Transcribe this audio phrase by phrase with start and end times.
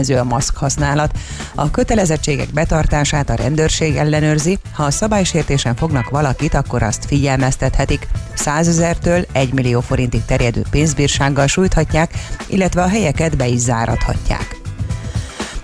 [0.00, 1.18] kötelező a maszk használat.
[1.54, 8.08] A kötelezettségek betartását a rendőrség ellenőrzi, ha a szabálysértésen fognak valakit, akkor azt figyelmeztethetik.
[8.34, 12.12] 100 ezertől 1 millió forintig terjedő pénzbírsággal sújthatják,
[12.46, 14.55] illetve a helyeket be is zárathatják.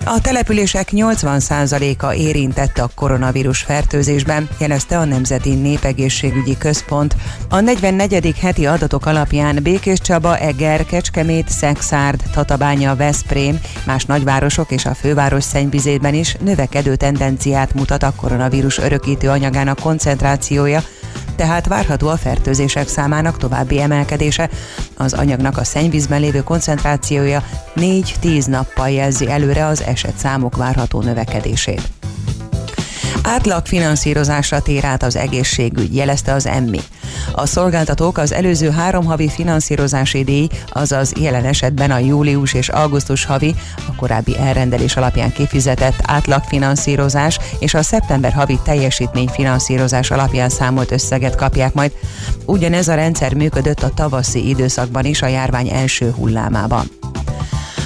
[0.04, 7.16] A települések 80%-a érintett a koronavírus fertőzésben, jelezte a Nemzeti Népegészségügyi Központ.
[7.48, 8.34] A 44.
[8.40, 15.44] heti adatok alapján Békés Csaba, Eger, Kecskemét, Szexárd, Tatabánya, Veszprém, más nagyvárosok és a főváros
[15.44, 20.82] szennyvizében is növekedő tendenciát mutat a koronavírus örökítő anyagának koncentrációja,
[21.42, 24.50] tehát várható a fertőzések számának további emelkedése.
[24.96, 27.42] Az anyagnak a szennyvízben lévő koncentrációja
[27.76, 31.82] 4-10 nappal jelzi előre az esetszámok várható növekedését.
[33.22, 36.80] Átlag finanszírozásra tér át az egészségügy, jelezte az EMMI.
[37.32, 43.24] A szolgáltatók az előző három havi finanszírozási díj, azaz jelen esetben a július és augusztus
[43.24, 43.54] havi,
[43.88, 51.74] a korábbi elrendelés alapján kifizetett átlagfinanszírozás és a szeptember havi teljesítményfinanszírozás alapján számolt összeget kapják
[51.74, 51.92] majd.
[52.44, 56.90] Ugyanez a rendszer működött a tavaszi időszakban is a járvány első hullámában.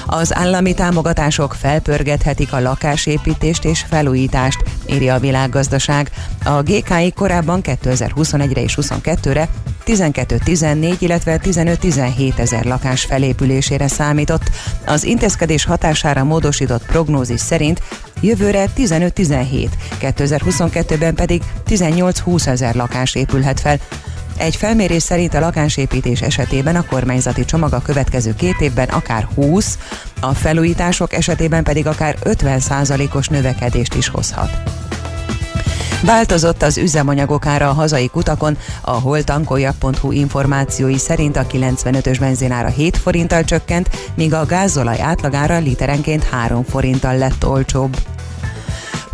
[0.07, 6.11] Az állami támogatások felpörgethetik a lakásépítést és felújítást, írja a világgazdaság.
[6.45, 9.49] A GKI korábban 2021-re és 2022-re
[9.87, 14.51] 12-14, illetve 15-17 ezer lakás felépülésére számított.
[14.87, 17.83] Az intézkedés hatására módosított prognózis szerint
[18.21, 19.69] jövőre 15-17,
[20.01, 23.79] 2022-ben pedig 18-20 ezer lakás épülhet fel.
[24.37, 29.79] Egy felmérés szerint a lakásépítés esetében a kormányzati csomag a következő két évben akár 20,
[30.21, 32.61] a felújítások esetében pedig akár 50
[33.13, 34.51] os növekedést is hozhat.
[36.03, 42.97] Változott az üzemanyagok ára a hazai kutakon, a holtankoljak.hu információi szerint a 95-ös benzinára 7
[42.97, 47.97] forinttal csökkent, míg a gázolaj átlagára literenként 3 forinttal lett olcsóbb.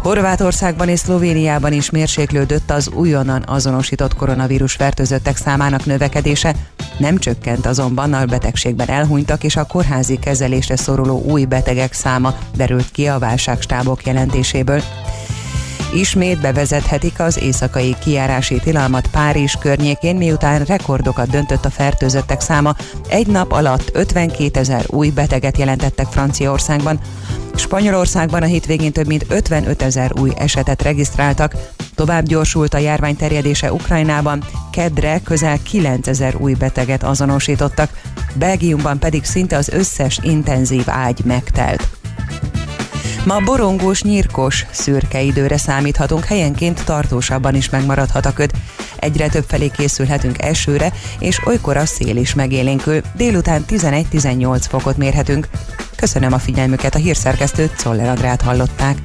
[0.03, 6.55] Horvátországban és Szlovéniában is mérséklődött az újonnan azonosított koronavírus fertőzöttek számának növekedése,
[6.99, 12.91] nem csökkent azonban a betegségben elhunytak és a kórházi kezelésre szoruló új betegek száma derült
[12.91, 14.83] ki a válságstábok jelentéséből.
[15.95, 22.75] Ismét bevezethetik az éjszakai kiárási tilalmat Párizs környékén, miután rekordokat döntött a fertőzöttek száma.
[23.09, 27.01] Egy nap alatt 52 ezer új beteget jelentettek Franciaországban.
[27.55, 31.55] Spanyolországban a hétvégén több mint 55 ezer új esetet regisztráltak.
[31.95, 38.01] Tovább gyorsult a járvány terjedése Ukrajnában, kedre közel 9 ezer új beteget azonosítottak,
[38.35, 41.89] Belgiumban pedig szinte az összes intenzív ágy megtelt.
[43.27, 48.51] Ma borongós, nyírkos, szürke időre számíthatunk, helyenként tartósabban is megmaradhat a köd.
[48.97, 53.01] Egyre több felé készülhetünk esőre, és olykor a szél is megélénkül.
[53.17, 55.49] Délután 11-18 fokot mérhetünk.
[56.03, 58.97] Köszönöm a figyelmüket, a hírszerkesztőt Czoller Andrát hallották.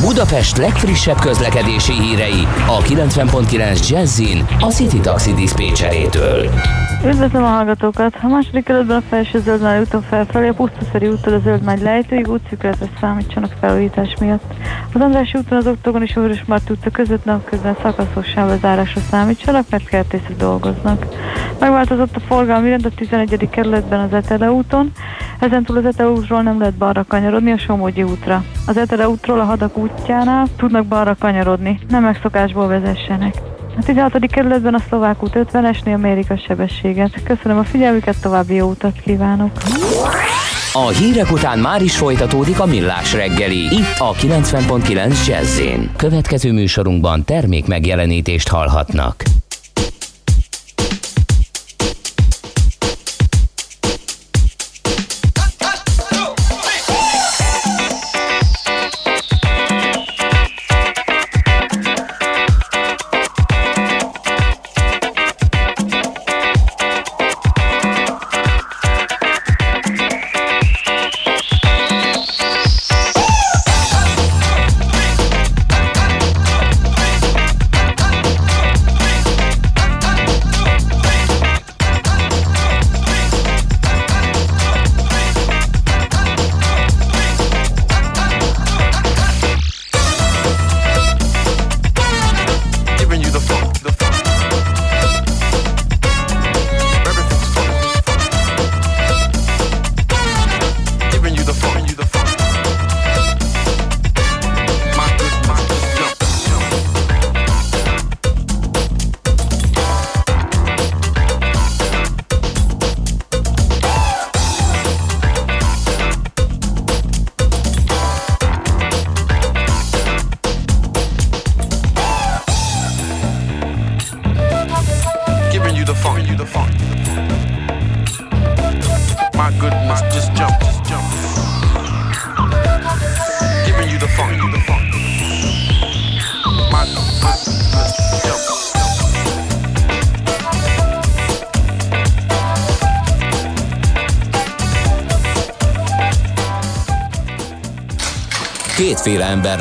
[0.00, 6.50] Budapest legfrissebb közlekedési hírei a 90.9 Jazzin a City Taxi Dispécsejétől.
[7.06, 8.14] Üdvözlöm a hallgatókat!
[8.22, 12.86] A második kerületben a felső zöldmány úton felfelé, a Pusztaszeri úttól a zöldmány lejtőig útszükletre
[13.00, 14.54] számítsanak felújítás miatt.
[14.92, 19.88] Az Andrási úton az Oktogon és Vörös Mart utca között napközben szakaszos sávlezárásra számítsanak, mert
[19.88, 21.06] kertészek dolgoznak.
[21.58, 23.48] Megváltozott a forgalmi rend a 11.
[23.50, 24.92] kerületben az Etele úton,
[25.44, 28.44] ezentúl az Etele útról nem lehet balra kanyarodni a Somogyi útra.
[28.66, 33.34] Az Etele útról a Hadak útjánál tudnak balra kanyarodni, nem megszokásból vezessenek.
[33.78, 34.26] A 16.
[34.26, 37.22] kerületben a szlovák út 50-esnél mérik a sebességet.
[37.24, 39.50] Köszönöm a figyelmüket, további jó utat kívánok!
[40.72, 43.64] A hírek után már is folytatódik a millás reggeli.
[43.64, 45.60] Itt a 90.9 jazz
[45.96, 49.22] Következő műsorunkban termék megjelenítést hallhatnak.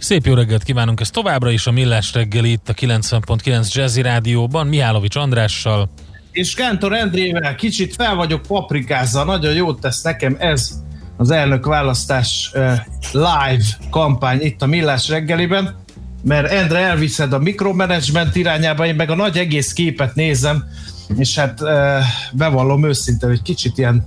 [0.00, 4.66] Szép jó reggelt kívánunk, ez továbbra is a Millás reggeli itt a 90.9 Jazzy Rádióban,
[4.66, 5.90] Mihálovics Andrással.
[6.30, 10.70] És Kántor Endrével kicsit fel vagyok paprikázza, nagyon jót tesz nekem ez
[11.16, 12.50] az elnök választás
[13.12, 15.76] live kampány itt a Millás reggeliben,
[16.22, 20.64] mert Endre elviszed a mikromanagement irányába, én meg a nagy egész képet nézem,
[21.16, 21.60] és hát
[22.32, 24.06] bevallom őszinte, hogy kicsit ilyen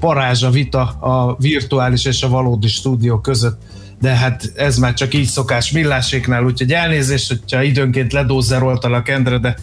[0.00, 3.62] parázs a vita a virtuális és a valódi stúdió között
[4.02, 9.56] de hát ez már csak így szokás milláséknál, úgyhogy elnézést, hogyha időnként ledózeroltalak Endre, de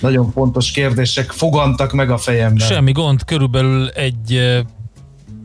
[0.00, 2.66] nagyon fontos kérdések fogantak meg a fejemben.
[2.66, 4.58] Semmi gond, körülbelül egy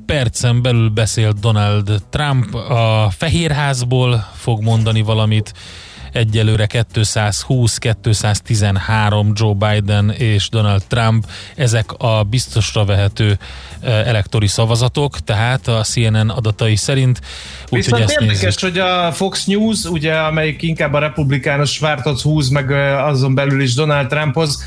[0.05, 5.53] percen belül beszélt Donald Trump, a Fehérházból fog mondani valamit,
[6.11, 13.37] egyelőre 220-213 Joe Biden és Donald Trump, ezek a biztosra vehető
[13.81, 17.21] elektori szavazatok, tehát a CNN adatai szerint.
[17.69, 18.59] Úgy, Viszont hogy érdekes, nézzük.
[18.59, 23.73] hogy a Fox News, ugye, amelyik inkább a republikánus vártat húz, meg azon belül is
[23.73, 24.63] Donald Trumphoz,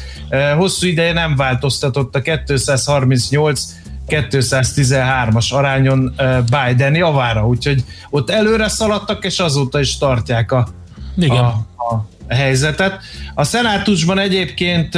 [0.56, 6.14] hosszú ideje nem változtatott a 238 213-as arányon
[6.50, 10.68] Biden javára, úgyhogy ott előre szaladtak, és azóta is tartják a,
[11.16, 11.36] Igen.
[11.36, 13.00] a, a helyzetet.
[13.34, 14.94] A szenátusban egyébként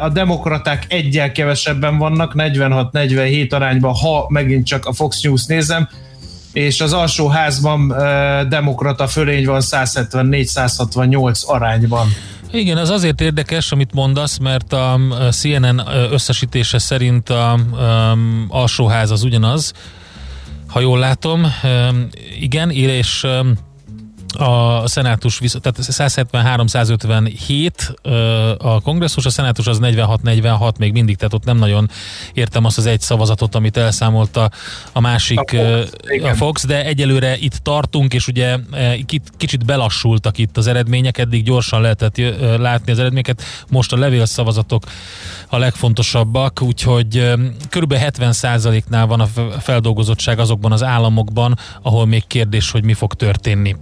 [0.00, 5.88] a demokraták egyel kevesebben vannak, 46-47 arányban, ha megint csak a Fox News nézem,
[6.52, 7.88] és az alsó házban
[8.48, 12.06] demokrata fölény van 174-168 arányban.
[12.52, 14.98] Igen, ez azért érdekes, amit mondasz, mert a
[15.30, 17.58] CNN összesítése szerint a, a
[18.48, 19.72] alsóház az ugyanaz,
[20.68, 21.46] ha jól látom.
[22.40, 23.26] Igen, és
[24.32, 31.56] a szenátus, tehát 173-157 a kongresszus, a szenátus az 46-46 még mindig, tehát ott nem
[31.56, 31.90] nagyon
[32.32, 34.50] értem azt az egy szavazatot, amit elszámolta
[34.92, 35.90] a másik a Fox,
[36.22, 38.58] a Fox de egyelőre itt tartunk, és ugye
[39.36, 42.16] kicsit belassultak itt az eredmények, eddig gyorsan lehetett
[42.58, 44.84] látni az eredményeket, most a levél szavazatok
[45.48, 47.32] a legfontosabbak, úgyhogy
[47.68, 47.94] kb.
[47.98, 49.26] 70%-nál van a
[49.60, 53.76] feldolgozottság azokban az államokban, ahol még kérdés, hogy mi fog történni.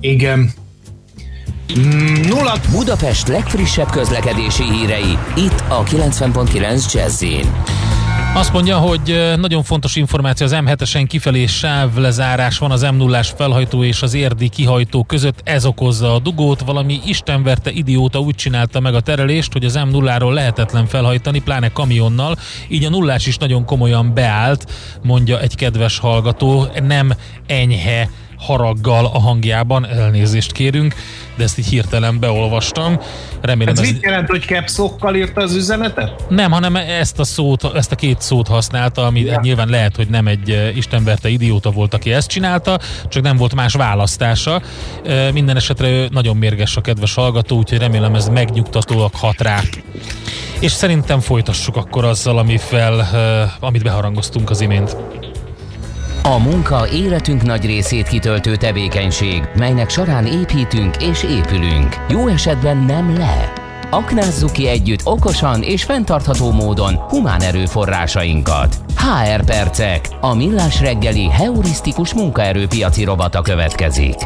[0.00, 0.52] Igen.
[2.22, 2.54] Nulla.
[2.70, 7.24] Budapest legfrissebb közlekedési hírei, itt a 90.9 jazz
[8.36, 13.84] azt mondja, hogy nagyon fontos információ az M7-esen kifelé sávlezárás van az m 0 felhajtó
[13.84, 18.94] és az érdi kihajtó között, ez okozza a dugót, valami istenverte idióta úgy csinálta meg
[18.94, 22.36] a terelést, hogy az m 0 lehetetlen felhajtani, pláne kamionnal,
[22.68, 27.12] így a nullás is nagyon komolyan beállt, mondja egy kedves hallgató, nem
[27.46, 30.94] enyhe haraggal a hangjában, elnézést kérünk,
[31.36, 33.00] de ezt így hirtelen beolvastam.
[33.40, 36.24] Remélem ez, ez mit jelent, hogy capsokkal írta az üzenetet?
[36.28, 39.40] Nem, hanem ezt a szót, ezt a két szót használta, ami ja.
[39.42, 42.78] nyilván lehet, hogy nem egy eh, istenverte idióta volt, aki ezt csinálta,
[43.08, 44.62] csak nem volt más választása.
[45.06, 49.60] Eh, minden esetre nagyon mérges a kedves hallgató, úgyhogy remélem ez megnyugtatóak hat rá.
[50.60, 54.96] És szerintem folytassuk akkor azzal, amivel, eh, amit beharangoztunk az imént.
[56.26, 61.96] A munka életünk nagy részét kitöltő tevékenység, melynek során építünk és épülünk.
[62.08, 63.52] Jó esetben nem le.
[63.90, 68.76] Aknázzuk ki együtt okosan és fenntartható módon humán erőforrásainkat.
[68.96, 74.16] HR Percek, a millás reggeli heurisztikus munkaerőpiaci robata következik.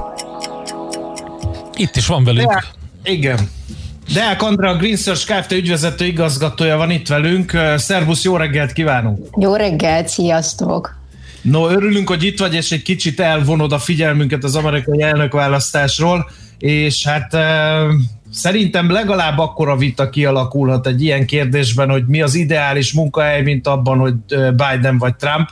[1.76, 2.52] Itt is van velünk.
[3.02, 3.38] De, igen.
[4.14, 5.52] Deák Andra, a Green Search Kft.
[5.52, 7.52] ügyvezető igazgatója van itt velünk.
[7.76, 9.26] Szervusz, jó reggelt kívánunk!
[9.36, 10.99] Jó reggelt, sziasztok!
[11.42, 17.06] No, örülünk, hogy itt vagy, és egy kicsit elvonod a figyelmünket az amerikai elnökválasztásról, és
[17.06, 17.36] hát
[18.32, 23.98] szerintem legalább akkora vita kialakulhat egy ilyen kérdésben, hogy mi az ideális munkahely, mint abban,
[23.98, 24.14] hogy
[24.54, 25.48] Biden vagy Trump.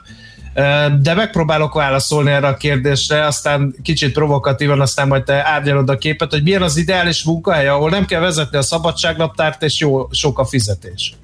[1.02, 6.30] De megpróbálok válaszolni erre a kérdésre, aztán kicsit provokatívan, aztán majd te árnyalod a képet,
[6.30, 10.44] hogy milyen az ideális munkahely, ahol nem kell vezetni a szabadságnaptárt, és jó, sok a
[10.44, 11.14] fizetés.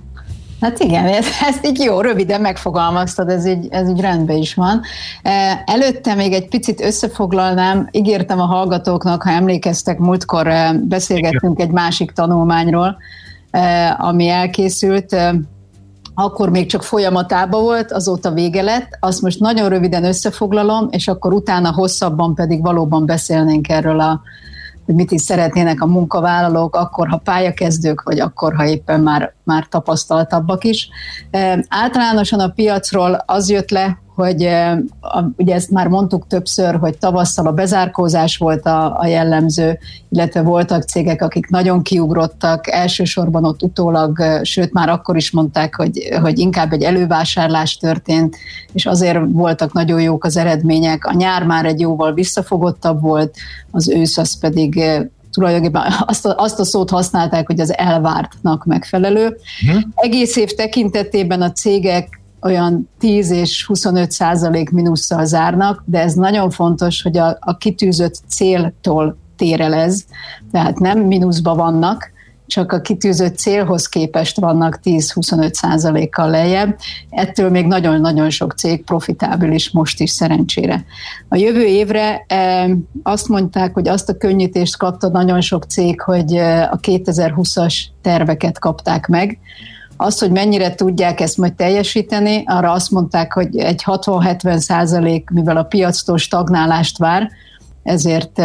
[0.60, 1.06] Hát igen,
[1.48, 4.80] ezt így jó, röviden megfogalmaztad, ez így, ez így rendben is van.
[5.22, 11.70] E, előtte még egy picit összefoglalnám, ígértem a hallgatóknak, ha emlékeztek, múltkor e, beszélgettünk egy
[11.70, 12.96] másik tanulmányról,
[13.50, 15.16] e, ami elkészült,
[16.14, 18.88] akkor még csak folyamatában volt, azóta vége lett.
[19.00, 24.20] Azt most nagyon röviden összefoglalom, és akkor utána hosszabban pedig valóban beszélnénk erről a
[24.84, 29.66] hogy mit is szeretnének a munkavállalók, akkor, ha pályakezdők, vagy akkor, ha éppen már, már
[29.68, 30.88] tapasztaltabbak is.
[31.68, 34.48] Általánosan a piacról az jött le, hogy
[35.36, 39.78] ugye ezt már mondtuk többször, hogy tavasszal a bezárkózás volt a, a jellemző,
[40.08, 46.08] illetve voltak cégek, akik nagyon kiugrottak, elsősorban ott utólag, sőt már akkor is mondták, hogy,
[46.20, 48.36] hogy inkább egy elővásárlás történt,
[48.72, 51.04] és azért voltak nagyon jók az eredmények.
[51.04, 53.34] A nyár már egy jóval visszafogottabb volt,
[53.70, 54.84] az ősz az pedig
[55.30, 59.36] tulajdonképpen azt a, azt a szót használták, hogy az elvártnak megfelelő.
[59.66, 59.82] Uh-huh.
[59.94, 66.50] Egész év tekintetében a cégek olyan 10 és 25 százalék mínusszal zárnak, de ez nagyon
[66.50, 70.04] fontos, hogy a, a kitűzött céltól tér el ez,
[70.50, 72.12] tehát nem mínuszba vannak,
[72.46, 76.78] csak a kitűzött célhoz képest vannak 10-25 százalékkal lejjebb.
[77.10, 80.84] Ettől még nagyon-nagyon sok cég profitábilis most is szerencsére.
[81.28, 82.68] A jövő évre e,
[83.02, 88.58] azt mondták, hogy azt a könnyítést kapta nagyon sok cég, hogy e, a 2020-as terveket
[88.58, 89.38] kapták meg,
[89.96, 95.56] az, hogy mennyire tudják ezt majd teljesíteni, arra azt mondták, hogy egy 60-70 százalék, mivel
[95.56, 97.30] a piactól stagnálást vár,
[97.82, 98.42] ezért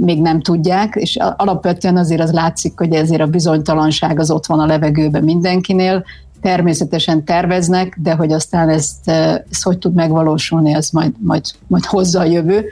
[0.00, 4.60] még nem tudják, és alapvetően azért az látszik, hogy ezért a bizonytalanság az ott van
[4.60, 6.04] a levegőben mindenkinél,
[6.40, 9.08] természetesen terveznek, de hogy aztán ezt,
[9.50, 12.64] ezt hogy tud megvalósulni, az majd, majd, majd hozza a jövő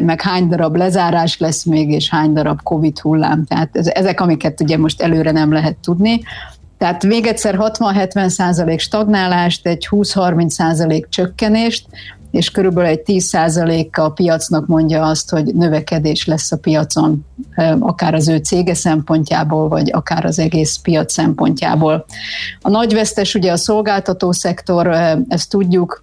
[0.00, 3.44] meg hány darab lezárás lesz még, és hány darab Covid hullám.
[3.44, 6.20] Tehát ezek, amiket ugye most előre nem lehet tudni.
[6.78, 11.86] Tehát még egyszer 60-70 százalék stagnálást, egy 20-30 százalék csökkenést,
[12.30, 17.24] és körülbelül egy 10 százalék a piacnak mondja azt, hogy növekedés lesz a piacon,
[17.78, 22.04] akár az ő cége szempontjából, vagy akár az egész piac szempontjából.
[22.60, 24.86] A nagy vesztes ugye a szolgáltató szektor,
[25.28, 26.02] ezt tudjuk,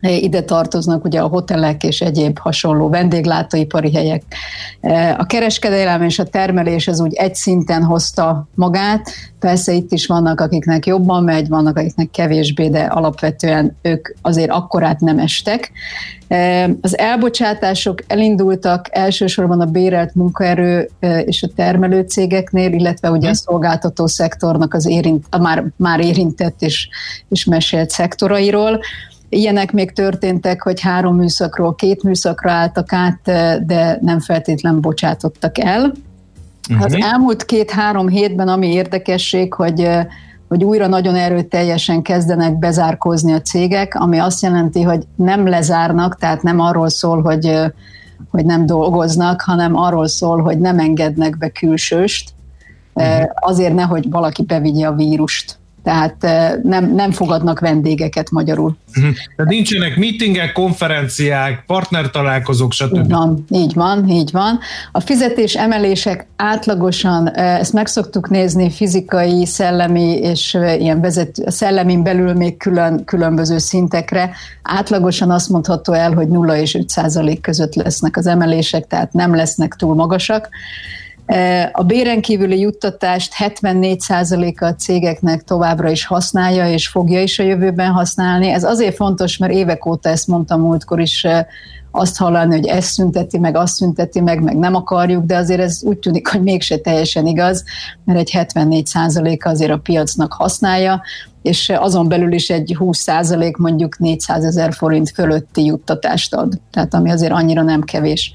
[0.00, 4.22] ide tartoznak ugye a hotelek és egyéb hasonló vendéglátóipari helyek.
[5.16, 9.10] A kereskedelem és a termelés az úgy egy szinten hozta magát.
[9.38, 15.00] Persze itt is vannak, akiknek jobban megy, vannak, akiknek kevésbé, de alapvetően ők azért akkorát
[15.00, 15.72] nem estek.
[16.80, 20.90] Az elbocsátások elindultak elsősorban a bérelt munkaerő
[21.24, 23.38] és a termelő cégeknél, illetve ugye a mhm.
[23.38, 26.88] szolgáltató szektornak az érint, a már, már érintett és,
[27.28, 28.80] és mesélt szektorairól.
[29.28, 33.20] Ilyenek még történtek, hogy három műszakról két műszakra álltak át,
[33.66, 35.92] de nem feltétlen bocsátottak el.
[36.70, 36.84] Uh-huh.
[36.84, 39.88] Az elmúlt két-három hétben ami érdekesség, hogy
[40.48, 46.42] hogy újra nagyon erőteljesen kezdenek bezárkózni a cégek, ami azt jelenti, hogy nem lezárnak, tehát
[46.42, 47.60] nem arról szól, hogy,
[48.30, 52.30] hogy nem dolgoznak, hanem arról szól, hogy nem engednek be külsőst,
[52.92, 53.24] uh-huh.
[53.34, 56.22] azért nehogy valaki bevigye a vírust tehát
[56.62, 58.76] nem, nem fogadnak vendégeket magyarul.
[58.94, 59.08] Mhm.
[59.36, 62.96] Tehát nincsenek meetingek, konferenciák, partnertalálkozók, stb.
[62.96, 64.58] Így van, így van, így van.
[64.92, 72.32] A fizetés emelések átlagosan, ezt meg szoktuk nézni fizikai, szellemi és ilyen vezető, szellemin belül
[72.32, 74.30] még külön, különböző szintekre.
[74.62, 79.34] Átlagosan azt mondható el, hogy 0 és 5 százalék között lesznek az emelések, tehát nem
[79.34, 80.48] lesznek túl magasak.
[81.72, 87.90] A béren kívüli juttatást 74%-a a cégeknek továbbra is használja, és fogja is a jövőben
[87.90, 88.48] használni.
[88.50, 91.26] Ez azért fontos, mert évek óta ezt mondtam múltkor is,
[91.96, 95.82] azt hallani, hogy ezt szünteti meg, azt szünteti meg, meg nem akarjuk, de azért ez
[95.82, 97.64] úgy tűnik, hogy mégse teljesen igaz,
[98.04, 101.02] mert egy 74%-a azért a piacnak használja,
[101.42, 106.60] és azon belül is egy 20% mondjuk 400 ezer forint fölötti juttatást ad.
[106.70, 108.32] Tehát ami azért annyira nem kevés.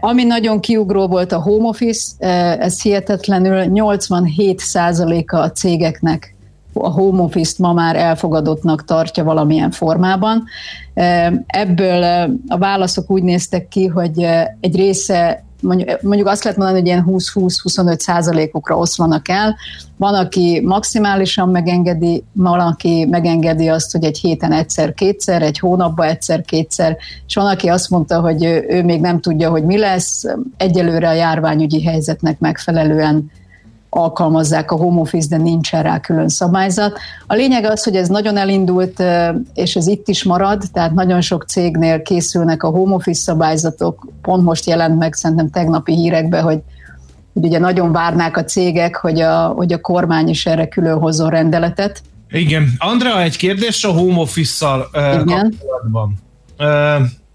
[0.00, 2.26] Ami nagyon kiugró volt a home office,
[2.58, 6.34] ez hihetetlenül 87%-a a cégeknek
[6.72, 10.44] a home office-t ma már elfogadottnak tartja valamilyen formában.
[11.46, 12.02] Ebből
[12.48, 14.22] a válaszok úgy néztek ki, hogy
[14.60, 15.44] egy része
[16.02, 19.56] mondjuk, azt lehet mondani, hogy ilyen 20-20-25 százalékokra oszlanak el.
[19.96, 26.96] Van, aki maximálisan megengedi, van, aki megengedi azt, hogy egy héten egyszer-kétszer, egy hónapban egyszer-kétszer,
[27.26, 30.24] és van, aki azt mondta, hogy ő, ő még nem tudja, hogy mi lesz,
[30.56, 33.30] egyelőre a járványügyi helyzetnek megfelelően
[33.96, 36.98] alkalmazzák a home office, de nincsen rá külön szabályzat.
[37.26, 39.02] A lényeg az, hogy ez nagyon elindult,
[39.54, 44.44] és ez itt is marad, tehát nagyon sok cégnél készülnek a home office szabályzatok, pont
[44.44, 46.58] most jelent meg szerintem tegnapi hírekben, hogy
[47.34, 51.30] hogy ugye nagyon várnák a cégek, hogy a, hogy a kormány is erre külön hozzon
[51.30, 52.02] rendeletet.
[52.30, 52.68] Igen.
[52.78, 56.18] Andrea, egy kérdés a home office-szal kapcsolatban.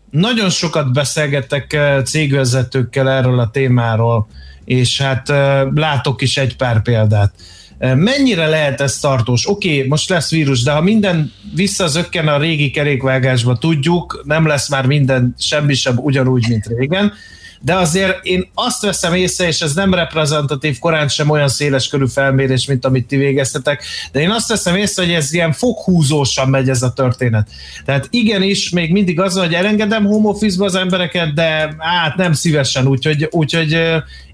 [0.10, 4.28] Nagyon sokat beszélgettek cégvezetőkkel erről a témáról
[4.70, 5.28] és hát
[5.76, 7.34] látok is egy pár példát.
[7.80, 9.48] Mennyire lehet ez tartós?
[9.48, 14.70] Oké, okay, most lesz vírus, de ha minden visszazökken a régi kerékvágásba, tudjuk, nem lesz
[14.70, 17.14] már minden semmi sem ugyanúgy, mint régen
[17.62, 22.08] de azért én azt veszem észre, és ez nem reprezentatív, korán sem olyan széles körű
[22.08, 26.70] felmérés, mint amit ti végeztetek, de én azt veszem észre, hogy ez ilyen foghúzósan megy
[26.70, 27.48] ez a történet.
[27.86, 33.28] Tehát igenis, még mindig az, hogy elengedem home az embereket, de hát nem szívesen, úgyhogy,
[33.32, 33.72] úgyhogy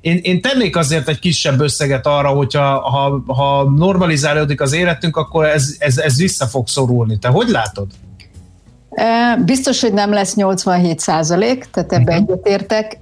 [0.02, 5.46] én, én tennék azért egy kisebb összeget arra, hogyha ha, ha normalizálódik az életünk, akkor
[5.46, 7.20] ez, ez, ez vissza fog szorulni.
[7.20, 7.88] Te hogy látod?
[9.46, 12.30] Biztos, hogy nem lesz 87 százalék, tehát ebbe uh-huh.
[12.30, 13.00] egyetértek,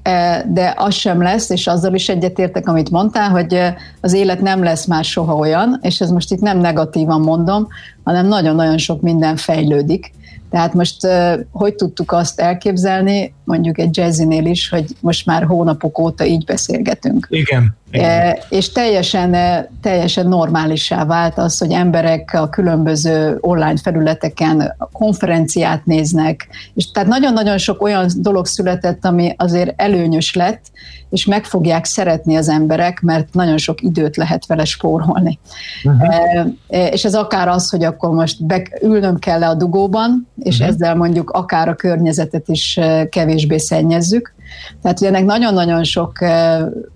[0.48, 3.60] de az sem lesz, és azzal is egyetértek, amit mondtál, hogy
[4.02, 7.68] az élet nem lesz már soha olyan, és ez most itt nem negatívan mondom,
[8.04, 10.12] hanem nagyon-nagyon sok minden fejlődik.
[10.50, 11.08] Tehát most
[11.52, 17.28] hogy tudtuk azt elképzelni, mondjuk egy jazzinél is, hogy most már hónapok óta így beszélgetünk.
[17.30, 17.76] Igen.
[17.94, 18.38] Igen.
[18.50, 19.36] És teljesen,
[19.82, 27.58] teljesen normálissá vált az, hogy emberek a különböző online felületeken konferenciát néznek, és tehát nagyon-nagyon
[27.58, 30.62] sok olyan dolog született, ami azért előnyös lett,
[31.10, 35.40] és meg fogják szeretni az emberek, mert nagyon sok időt lehet vele spórolni.
[35.84, 36.48] Uh-huh.
[36.68, 40.74] És ez akár az, hogy akkor most be, ülnöm kell le a dugóban, és uh-huh.
[40.74, 44.34] ezzel mondjuk akár a környezetet is kevésbé szennyezzük,
[44.82, 46.18] tehát, hogy ennek nagyon-nagyon sok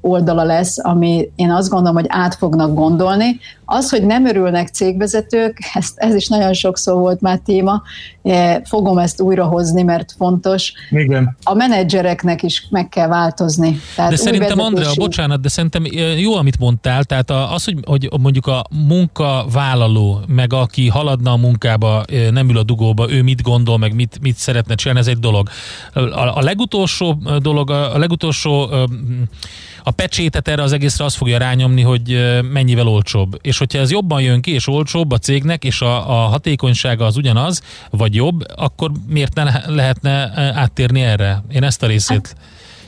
[0.02, 3.40] oldala lesz, ami én azt gondolom, hogy át fognak gondolni.
[3.66, 7.82] Az, hogy nem örülnek cégvezetők, ez, ez is nagyon sokszor volt már téma,
[8.64, 10.74] fogom ezt újrahozni, mert fontos.
[10.90, 11.38] Igen.
[11.44, 13.80] A menedzsereknek is meg kell változni.
[13.96, 14.76] Tehát de szerintem, vezetési...
[14.76, 15.86] Andrea, bocsánat, de szerintem
[16.18, 22.04] jó, amit mondtál, tehát az, hogy, hogy mondjuk a munkavállaló, meg aki haladna a munkába,
[22.32, 25.50] nem ül a dugóba, ő mit gondol, meg mit, mit szeretne csinálni, ez egy dolog.
[25.94, 28.70] A, a legutolsó dolog, a legutolsó
[29.84, 32.18] a pecsétet erre az egészre azt fogja rányomni, hogy
[32.52, 33.38] mennyivel olcsóbb.
[33.42, 37.18] És hogyha ez jobban jön ki, és olcsóbb a cégnek, és a, a hatékonysága az
[37.18, 41.44] ugyanaz, vagy jobb, akkor miért ne lehetne áttérni erre?
[41.54, 42.36] Én ezt a részét...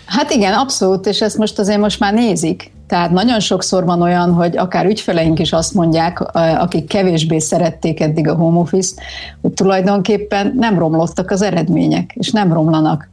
[0.06, 2.72] Hát, hát igen, abszolút, és ezt most azért most már nézik.
[2.88, 8.28] Tehát nagyon sokszor van olyan, hogy akár ügyfeleink is azt mondják, akik kevésbé szerették eddig
[8.28, 9.02] a home office
[9.42, 13.10] hogy tulajdonképpen nem romlottak az eredmények, és nem romlanak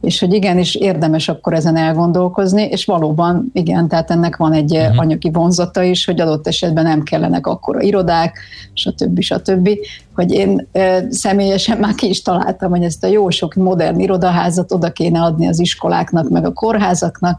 [0.00, 4.98] és hogy igenis érdemes akkor ezen elgondolkozni, és valóban igen, tehát ennek van egy uh-huh.
[4.98, 8.38] anyagi vonzata is, hogy adott esetben nem kellenek akkora irodák,
[8.72, 9.20] stb.
[9.20, 9.70] stb.
[10.14, 14.72] Hogy én e, személyesen már ki is találtam, hogy ezt a jó sok modern irodaházat
[14.72, 17.38] oda kéne adni az iskoláknak, meg a kórházaknak,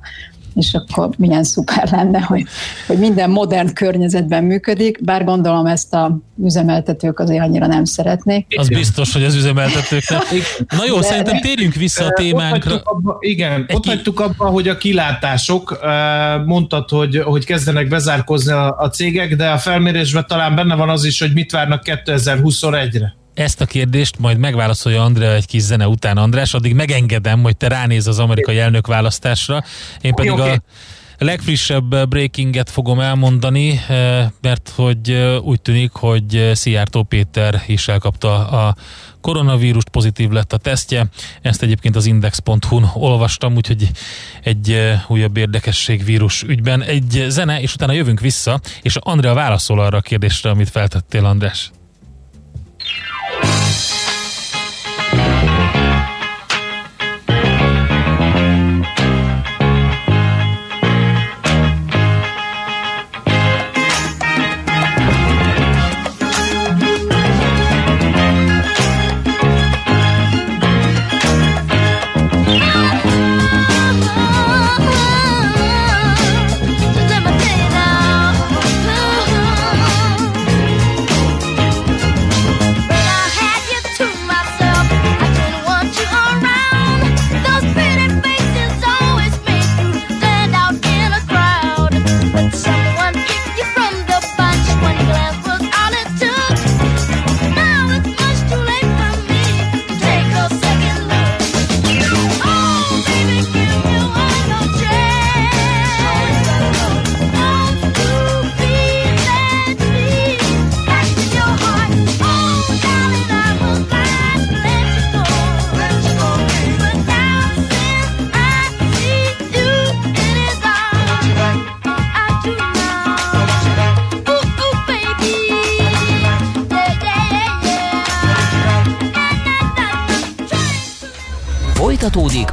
[0.58, 2.46] és akkor milyen szuper lenne, hogy,
[2.88, 8.46] hogy minden modern környezetben működik, bár gondolom ezt a üzemeltetők azért annyira nem szeretnék.
[8.58, 10.20] Az biztos, hogy az üzemeltetők nem.
[10.78, 12.74] Na jó, de, szerintem térjünk vissza a témánkra.
[12.74, 15.80] Ott abba, igen, Egy ott hagytuk abban, hogy a kilátások,
[16.46, 21.06] mondtad, hogy, hogy kezdenek bezárkozni a, a cégek, de a felmérésben talán benne van az
[21.06, 26.18] is, hogy mit várnak 2021-re ezt a kérdést majd megválaszolja Andrea egy kis zene után,
[26.18, 29.64] András, addig megengedem, hogy te ránéz az amerikai elnök választásra.
[30.02, 30.58] Én pedig okay, okay.
[31.20, 37.88] a legfrissebb breakinget fogom elmondani, eh, mert hogy eh, úgy tűnik, hogy Szijjártó Péter is
[37.88, 38.76] elkapta a
[39.22, 41.06] koronavírust, pozitív lett a tesztje.
[41.42, 43.92] Ezt egyébként az index.hu-n olvastam, úgyhogy
[44.44, 46.82] egy eh, újabb érdekesség vírus ügyben.
[46.82, 51.72] Egy zene, és utána jövünk vissza, és Andrea válaszol arra a kérdésre, amit feltettél, András.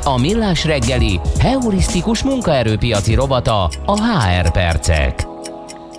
[0.05, 5.27] A Millás reggeli heurisztikus munkaerőpiaci robata, a HR percek.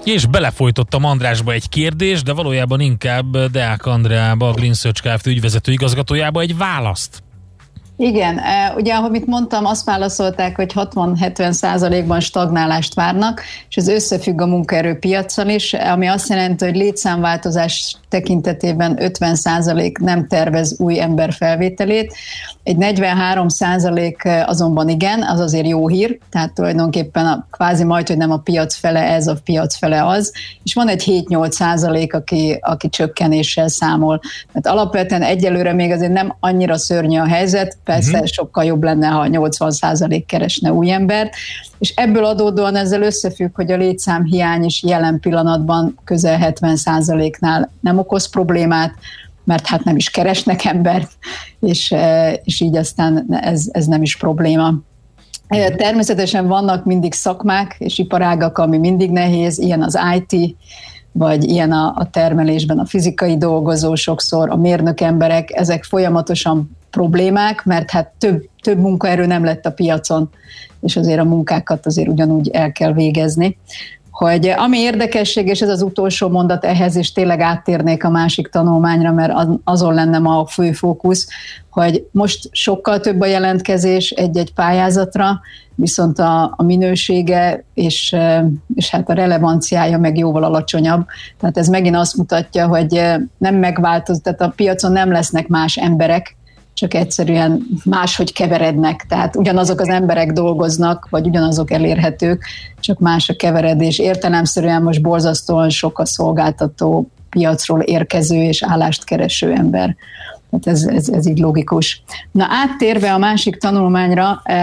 [0.04, 5.28] És belefolytottam Andrásba egy kérdés, de valójában inkább Deák Andreába, a Green Search Kft.
[5.28, 7.25] ügyvezető igazgatójába egy választ.
[7.98, 8.40] Igen,
[8.76, 15.48] ugye amit mondtam, azt válaszolták, hogy 60-70 százalékban stagnálást várnak, és ez összefügg a munkaerőpiacsal
[15.48, 22.14] is, ami azt jelenti, hogy létszámváltozás tekintetében 50 százalék nem tervez új ember felvételét,
[22.66, 28.18] egy 43 százalék azonban igen, az azért jó hír, tehát tulajdonképpen a, kvázi majd, hogy
[28.18, 32.58] nem a piac fele ez, a piac fele az, és van egy 7-8 százalék, aki,
[32.62, 34.20] aki csökkenéssel számol.
[34.54, 38.26] Tehát alapvetően egyelőre még azért nem annyira szörnyű a helyzet, persze uh-huh.
[38.26, 41.34] sokkal jobb lenne, ha 80 százalék keresne új embert,
[41.80, 47.72] és ebből adódóan ezzel összefügg, hogy a létszám hiány is jelen pillanatban közel 70 százaléknál
[47.82, 48.94] nem okoz problémát,
[49.44, 51.12] mert hát nem is keresnek embert,
[51.60, 54.74] és, e, és így aztán ez, ez nem is probléma.
[55.48, 60.56] E, természetesen vannak mindig szakmák és iparágak, ami mindig nehéz, ilyen az IT,
[61.12, 67.66] vagy ilyen a, a termelésben a fizikai dolgozó sokszor, a mérnök emberek, ezek folyamatosan problémák,
[67.66, 70.30] mert hát több, több munkaerő nem lett a piacon,
[70.82, 73.58] és azért a munkákat azért ugyanúgy el kell végezni
[74.16, 79.12] hogy ami érdekesség, és ez az utolsó mondat ehhez, és tényleg áttérnék a másik tanulmányra,
[79.12, 81.28] mert azon lenne ma a fő fókusz,
[81.70, 85.40] hogy most sokkal több a jelentkezés egy-egy pályázatra,
[85.76, 88.16] viszont a, a minősége és,
[88.76, 91.06] és hát a relevanciája meg jóval alacsonyabb.
[91.40, 93.02] Tehát ez megint azt mutatja, hogy
[93.38, 96.36] nem megváltozott, tehát a piacon nem lesznek más emberek,
[96.76, 99.06] csak egyszerűen máshogy keverednek.
[99.08, 102.46] Tehát ugyanazok az emberek dolgoznak, vagy ugyanazok elérhetők,
[102.80, 104.00] csak más a keveredés.
[104.00, 109.96] Értelemszerűen most borzasztóan sok a szolgáltató piacról érkező és állást kereső ember.
[110.60, 112.04] Tehát ez, ez, ez így logikus.
[112.32, 114.42] Na áttérve a másik tanulmányra.
[114.44, 114.54] E,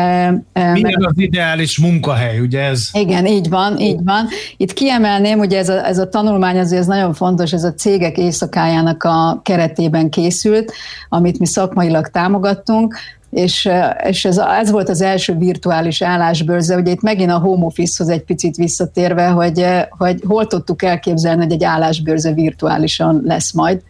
[0.52, 2.88] e, Milyen az ideális munkahely, ugye ez?
[2.92, 4.26] Igen, így van, így van.
[4.56, 8.18] Itt kiemelném, ugye ez a, ez a tanulmány azért ez nagyon fontos, ez a cégek
[8.18, 10.72] éjszakájának a keretében készült,
[11.08, 12.96] amit mi szakmailag támogattunk,
[13.32, 13.68] és,
[14.04, 18.22] és ez, ez volt az első virtuális állásbőrze, ugye itt megint a home office-hoz egy
[18.22, 23.82] picit visszatérve, hogy, hogy hol tudtuk elképzelni, hogy egy állásbőrze virtuálisan lesz majd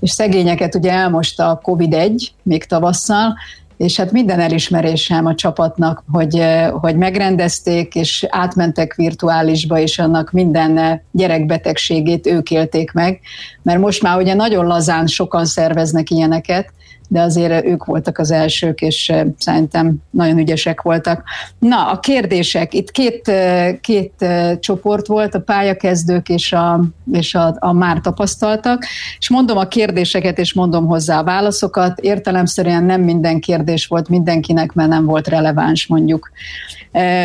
[0.00, 3.34] és szegényeket ugye elmosta a Covid-1 még tavasszal,
[3.76, 6.42] és hát minden elismerésem a csapatnak, hogy,
[6.80, 13.20] hogy megrendezték, és átmentek virtuálisba, és annak minden gyerekbetegségét ők élték meg,
[13.62, 16.72] mert most már ugye nagyon lazán sokan szerveznek ilyeneket,
[17.12, 21.22] de azért ők voltak az elsők, és eh, szerintem nagyon ügyesek voltak.
[21.58, 22.74] Na, a kérdések.
[22.74, 26.80] Itt két, eh, két eh, csoport volt, a pályakezdők és a,
[27.12, 28.84] és a, a már tapasztaltak,
[29.18, 32.00] és mondom a kérdéseket, és mondom hozzá a válaszokat.
[32.00, 36.30] Értelemszerűen nem minden kérdés volt mindenkinek, mert nem volt releváns mondjuk.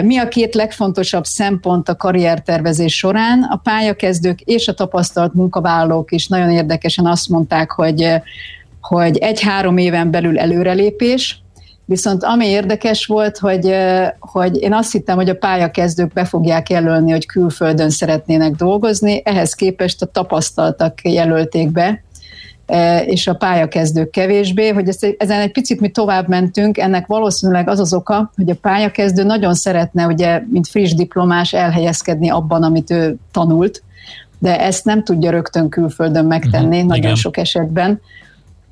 [0.04, 3.44] Mi a két legfontosabb szempont a karriertervezés során?
[3.44, 8.22] A pályakezdők és a tapasztalt munkavállalók is nagyon érdekesen azt mondták, hogy
[8.88, 11.44] hogy egy-három éven belül előrelépés,
[11.88, 13.76] Viszont ami érdekes volt, hogy,
[14.20, 19.54] hogy én azt hittem, hogy a pályakezdők be fogják jelölni, hogy külföldön szeretnének dolgozni, ehhez
[19.54, 22.04] képest a tapasztaltak jelölték be,
[23.06, 27.80] és a pályakezdők kevésbé, hogy ezt, ezen egy picit mi tovább mentünk, ennek valószínűleg az
[27.80, 33.16] az oka, hogy a pályakezdő nagyon szeretne, ugye, mint friss diplomás elhelyezkedni abban, amit ő
[33.32, 33.84] tanult,
[34.40, 37.16] de ezt nem tudja rögtön külföldön megtenni, uh-huh, nagyon igen.
[37.16, 38.02] sok esetben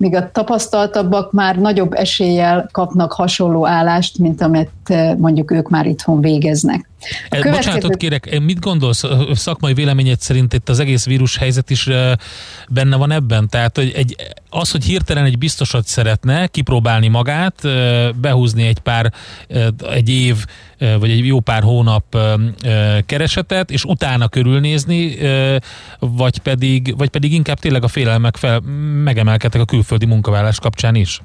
[0.03, 5.85] míg a tapasztaltabbak már nagyobb eséllyel kapnak hasonló állást, mint amit eh, mondjuk ők már
[5.85, 6.89] itthon végeznek.
[7.03, 7.55] A következő...
[7.55, 11.89] Bocsánatot kérek, mit gondolsz, szakmai véleményed szerint itt az egész vírus helyzet is
[12.69, 13.49] benne van ebben?
[13.49, 14.15] Tehát hogy egy,
[14.49, 17.61] az, hogy hirtelen egy biztosat szeretne kipróbálni magát,
[18.15, 19.13] behúzni egy pár,
[19.91, 20.45] egy év,
[20.99, 22.17] vagy egy jó pár hónap
[23.05, 25.17] keresetet, és utána körülnézni,
[25.99, 28.59] vagy pedig, vagy pedig inkább tényleg a félelmek fel,
[29.03, 31.21] megemelkedtek a külföldi munkavállás kapcsán is?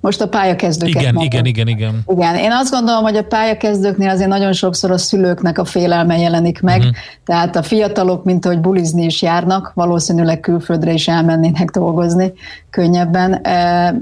[0.00, 2.02] Most a pályakezdőket igen, igen, igen, igen.
[2.06, 6.60] Igen, én azt gondolom, hogy a pályakezdőknél azért nagyon sokszor a szülőknek a félelme jelenik
[6.60, 6.94] meg, uh-huh.
[7.24, 12.32] tehát a fiatalok, mint hogy bulizni is járnak, valószínűleg külföldre is elmennének dolgozni
[12.70, 13.40] könnyebben,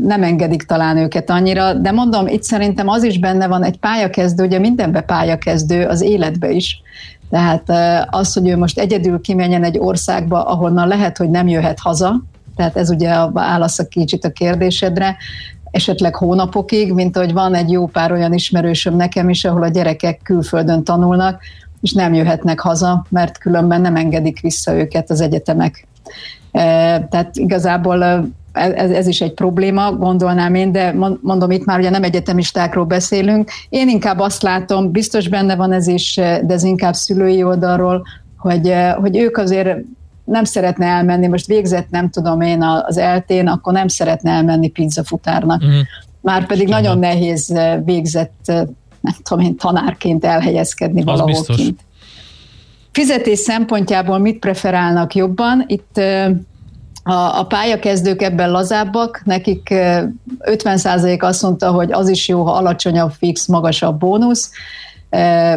[0.02, 4.44] nem engedik talán őket annyira, de mondom, itt szerintem az is benne van, egy pályakezdő,
[4.44, 6.82] ugye mindenbe pályakezdő, az életbe is,
[7.30, 7.70] tehát
[8.10, 12.22] az, hogy ő most egyedül kimenjen egy országba, ahonnan lehet, hogy nem jöhet haza,
[12.58, 15.16] tehát ez ugye a válasz a kicsit a kérdésedre,
[15.70, 20.20] esetleg hónapokig, mint hogy van egy jó pár olyan ismerősöm nekem is, ahol a gyerekek
[20.22, 21.40] külföldön tanulnak,
[21.80, 25.86] és nem jöhetnek haza, mert különben nem engedik vissza őket az egyetemek.
[26.52, 26.60] E,
[27.10, 31.90] tehát igazából e, ez, ez is egy probléma, gondolnám én, de mondom, itt már ugye
[31.90, 33.50] nem egyetemistákról beszélünk.
[33.68, 38.02] Én inkább azt látom, biztos benne van ez is, de ez inkább szülői oldalról,
[38.36, 39.78] hogy, hogy ők azért
[40.28, 45.62] nem szeretne elmenni, most végzett nem tudom én az eltén, akkor nem szeretne elmenni pizzafutárnak.
[45.62, 45.78] Uh-huh.
[46.20, 48.42] Már pedig nagyon nehéz végzett,
[49.00, 51.80] nem tudom én, tanárként elhelyezkedni valahol kint.
[52.92, 55.64] Fizetés szempontjából mit preferálnak jobban?
[55.66, 56.00] Itt
[57.02, 63.12] a, a pályakezdők ebben lazábbak, nekik 50% azt mondta, hogy az is jó, ha alacsonyabb
[63.18, 64.50] fix, magasabb bónusz,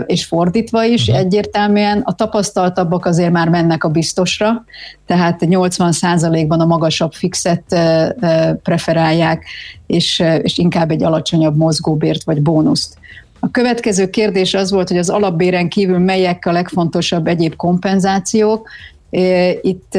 [0.05, 1.17] és fordítva is uh-huh.
[1.17, 2.01] egyértelműen.
[2.05, 4.63] A tapasztaltabbak azért már mennek a biztosra,
[5.05, 7.63] tehát 80%-ban a magasabb fixet
[8.63, 9.45] preferálják,
[9.87, 12.99] és, és inkább egy alacsonyabb mozgóbért vagy bónuszt.
[13.39, 18.69] A következő kérdés az volt, hogy az alapbéren kívül melyek a legfontosabb egyéb kompenzációk.
[19.61, 19.97] Itt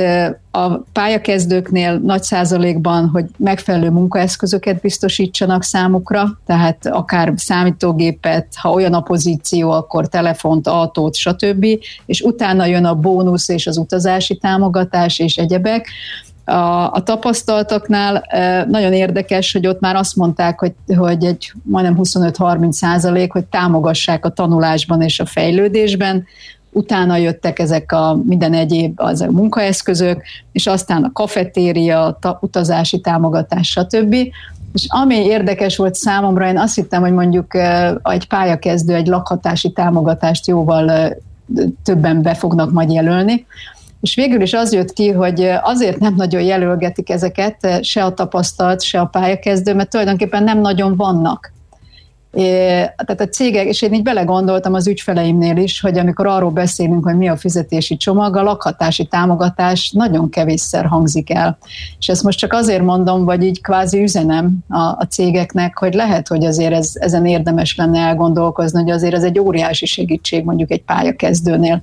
[0.51, 9.01] a pályakezdőknél nagy százalékban, hogy megfelelő munkaeszközöket biztosítsanak számukra, tehát akár számítógépet, ha olyan a
[9.01, 11.67] pozíció, akkor telefont, autót, stb.
[12.07, 15.89] És utána jön a bónusz és az utazási támogatás és egyebek.
[16.45, 18.25] A, a tapasztalatoknál
[18.69, 24.25] nagyon érdekes, hogy ott már azt mondták, hogy, hogy egy majdnem 25-30 százalék, hogy támogassák
[24.25, 26.25] a tanulásban és a fejlődésben,
[26.73, 33.01] utána jöttek ezek a minden egyéb az a munkaeszközök, és aztán a kafetéria, a utazási
[33.01, 34.15] támogatás, stb.
[34.73, 37.55] És ami érdekes volt számomra, én azt hittem, hogy mondjuk
[38.03, 41.17] egy pályakezdő egy lakhatási támogatást jóval
[41.85, 43.47] többen be fognak majd jelölni.
[44.01, 48.83] És végül is az jött ki, hogy azért nem nagyon jelölgetik ezeket, se a tapasztalt,
[48.83, 51.53] se a pályakezdő, mert tulajdonképpen nem nagyon vannak.
[52.33, 57.17] Tehát a cégek, és én így belegondoltam az ügyfeleimnél is, hogy amikor arról beszélünk, hogy
[57.17, 61.59] mi a fizetési csomag, a lakhatási támogatás nagyon kevésszer hangzik el.
[61.99, 66.29] És ezt most csak azért mondom, vagy így kvázi üzenem a, a cégeknek, hogy lehet,
[66.29, 70.83] hogy azért ez, ezen érdemes lenne elgondolkozni, hogy azért ez egy óriási segítség mondjuk egy
[70.83, 71.83] pályakezdőnél,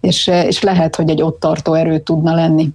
[0.00, 2.68] és, és lehet, hogy egy ott tartó erő tudna lenni.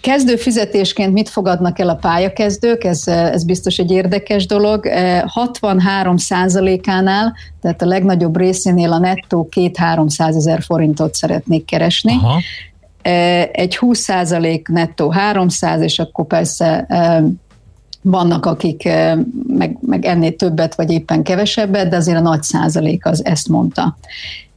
[0.00, 2.84] Kezdő fizetésként mit fogadnak el a pályakezdők?
[2.84, 4.88] Ez, ez biztos egy érdekes dolog.
[5.26, 12.12] 63 százalékánál, tehát a legnagyobb részénél a nettó 2-300 ezer forintot szeretnék keresni.
[12.12, 12.40] Aha.
[13.52, 16.86] Egy 20 százalék nettó 300, és akkor persze
[18.02, 18.88] vannak, akik
[19.48, 23.96] meg, meg ennél többet, vagy éppen kevesebbet, de azért a nagy százalék az ezt mondta.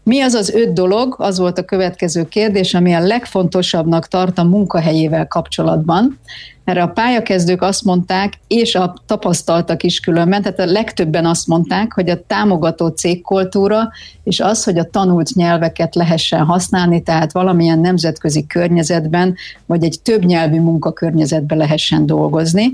[0.03, 4.43] Mi az az öt dolog, az volt a következő kérdés, ami a legfontosabbnak tart a
[4.43, 6.19] munkahelyével kapcsolatban.
[6.63, 11.93] Erre a pályakezdők azt mondták, és a tapasztaltak is különben, tehát a legtöbben azt mondták,
[11.93, 13.89] hogy a támogató cégkultúra,
[14.23, 19.35] és az, hogy a tanult nyelveket lehessen használni, tehát valamilyen nemzetközi környezetben,
[19.65, 22.73] vagy egy többnyelvű munkakörnyezetben lehessen dolgozni.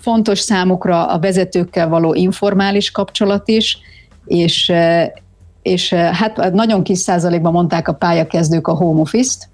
[0.00, 3.78] Fontos számukra a vezetőkkel való informális kapcsolat is,
[4.26, 4.72] és,
[5.62, 9.48] és hát nagyon kis százalékban mondták a pályakezdők a home office-t,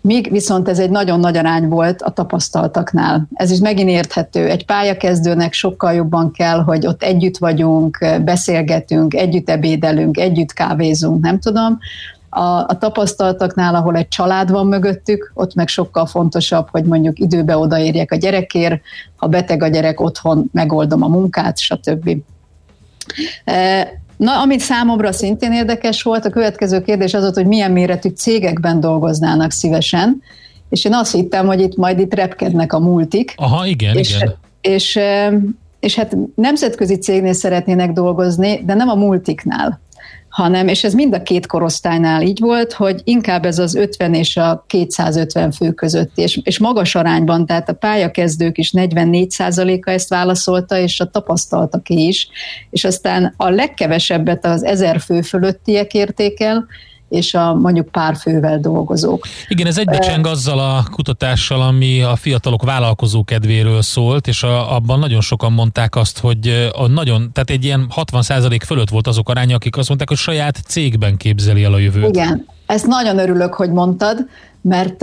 [0.00, 3.28] míg viszont ez egy nagyon nagy arány volt a tapasztaltaknál.
[3.34, 4.48] Ez is megint érthető.
[4.48, 11.38] Egy pályakezdőnek sokkal jobban kell, hogy ott együtt vagyunk, beszélgetünk, együtt ebédelünk, együtt kávézunk, nem
[11.38, 11.78] tudom.
[12.28, 17.56] A, a tapasztaltaknál, ahol egy család van mögöttük, ott meg sokkal fontosabb, hogy mondjuk időbe
[17.56, 18.80] odaérjek a gyerekért,
[19.16, 22.10] ha beteg a gyerek, otthon megoldom a munkát, stb.
[24.16, 28.80] Na, amit számomra szintén érdekes volt, a következő kérdés az volt, hogy milyen méretű cégekben
[28.80, 30.22] dolgoznának szívesen,
[30.68, 33.34] és én azt hittem, hogy itt majd itt repkednek a multik.
[33.36, 34.34] Aha, igen, és, igen.
[34.60, 34.98] És,
[35.80, 39.80] és hát nemzetközi cégnél szeretnének dolgozni, de nem a multiknál
[40.34, 44.36] hanem, és ez mind a két korosztálynál így volt, hogy inkább ez az 50 és
[44.36, 50.78] a 250 fő között, és, és magas arányban, tehát a pályakezdők is 44%-a ezt válaszolta,
[50.78, 52.28] és a tapasztaltaké is,
[52.70, 56.66] és aztán a legkevesebbet az 1000 fő fölöttiek érték el,
[57.08, 59.26] és a mondjuk pár fővel dolgozók.
[59.48, 64.98] Igen, ez egybecseng azzal a kutatással, ami a fiatalok vállalkozó kedvéről szólt, és a, abban
[64.98, 69.54] nagyon sokan mondták azt, hogy a nagyon, tehát egy ilyen 60% fölött volt azok aránya,
[69.54, 72.08] akik azt mondták, hogy saját cégben képzeli el a jövőt.
[72.08, 74.26] Igen, ezt nagyon örülök, hogy mondtad,
[74.60, 75.00] mert,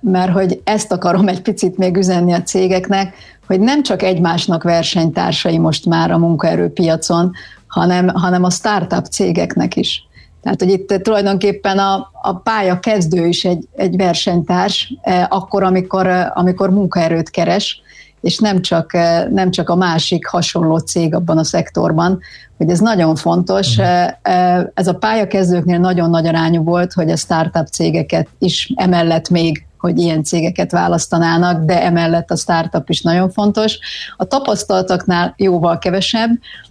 [0.00, 3.14] mert hogy ezt akarom egy picit még üzenni a cégeknek,
[3.46, 7.32] hogy nem csak egymásnak versenytársai most már a munkaerőpiacon,
[7.66, 10.06] hanem, hanem a startup cégeknek is.
[10.44, 16.06] Tehát, hogy itt tulajdonképpen a, a pálya kezdő is egy, egy versenytárs, eh, akkor, amikor,
[16.06, 17.80] eh, amikor munkaerőt keres,
[18.20, 22.20] és nem csak, eh, nem csak a másik hasonló cég abban a szektorban,
[22.56, 23.76] hogy ez nagyon fontos.
[23.76, 24.70] Uh-huh.
[24.74, 29.98] Ez a pályakezdőknél nagyon nagy arányú volt, hogy a startup cégeket is emellett még hogy
[29.98, 33.78] ilyen cégeket választanának, de emellett a startup is nagyon fontos.
[34.16, 36.30] A tapasztalatoknál jóval kevesebb,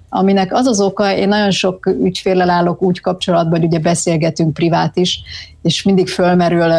[0.09, 4.97] aminek az az oka, én nagyon sok ügyféllel állok úgy kapcsolatban, hogy ugye beszélgetünk privát
[4.97, 5.21] is,
[5.61, 6.71] és mindig fölmerül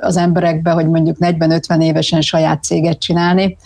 [0.00, 3.56] az emberekbe, hogy mondjuk 40-50 évesen saját céget csinálni,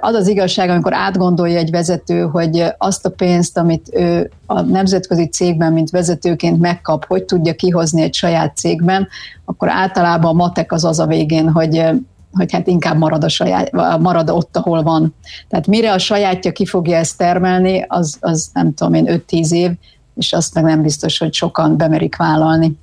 [0.00, 5.28] az az igazság, amikor átgondolja egy vezető, hogy azt a pénzt, amit ő a nemzetközi
[5.28, 9.08] cégben, mint vezetőként megkap, hogy tudja kihozni egy saját cégben,
[9.44, 11.84] akkor általában a matek az az a végén, hogy
[12.32, 15.14] hogy hát inkább marad, a saját, marad ott, ahol van.
[15.48, 19.70] Tehát mire a sajátja ki fogja ezt termelni, az, az nem tudom én 5-10 év,
[20.14, 22.78] és azt meg nem biztos, hogy sokan bemerik vállalni.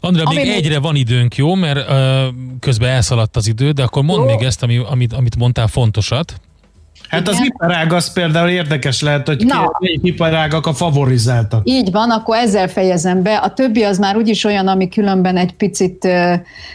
[0.00, 1.54] Andrea, még még egyre van időnk, jó?
[1.54, 4.34] Mert uh, közben elszaladt az idő, de akkor mondd jó.
[4.34, 6.40] még ezt, ami, amit, amit mondtál fontosat.
[7.08, 7.34] Hát Igen.
[7.34, 11.60] az iparág az például érdekes lehet, hogy melyik iparágak a favorizáltak.
[11.64, 13.36] Így van, akkor ezzel fejezem be.
[13.36, 16.32] A többi az már úgyis olyan, ami különben egy picit uh,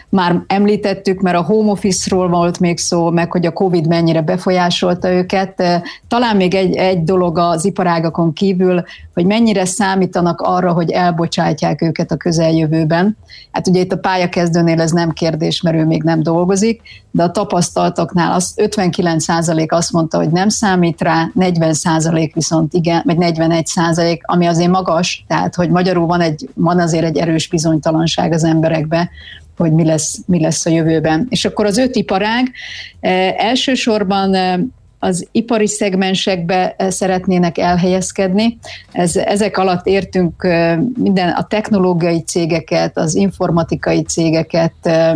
[0.09, 5.11] már említettük, mert a home office-ról volt még szó, meg hogy a Covid mennyire befolyásolta
[5.11, 5.53] őket.
[5.57, 5.75] Uh,
[6.07, 12.11] talán még egy, egy dolog az iparágakon kívül, hogy mennyire számítanak arra, hogy elbocsátják őket
[12.11, 13.17] a közeljövőben.
[13.51, 17.31] Hát ugye itt a pályakezdőnél ez nem kérdés, mert ő még nem dolgozik, de a
[17.31, 24.45] tapasztalatoknál az 59% azt mondta, hogy nem számít rá, 40% viszont igen, vagy 41%, ami
[24.45, 29.09] azért magas, tehát hogy magyarul van, egy, van azért egy erős bizonytalanság az emberekbe,
[29.57, 31.27] hogy mi lesz, mi lesz a jövőben.
[31.29, 32.51] És akkor az öt iparág
[32.99, 34.59] eh, elsősorban eh,
[35.03, 38.57] az ipari szegmensekbe eh, szeretnének elhelyezkedni.
[38.91, 45.13] Ez, ezek alatt értünk eh, minden a technológiai cégeket, az informatikai cégeket, eh,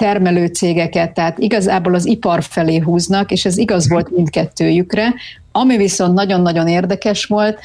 [0.00, 5.14] termelő cégeket, tehát igazából az ipar felé húznak, és ez igaz volt mindkettőjükre.
[5.52, 7.58] Ami viszont nagyon-nagyon érdekes volt,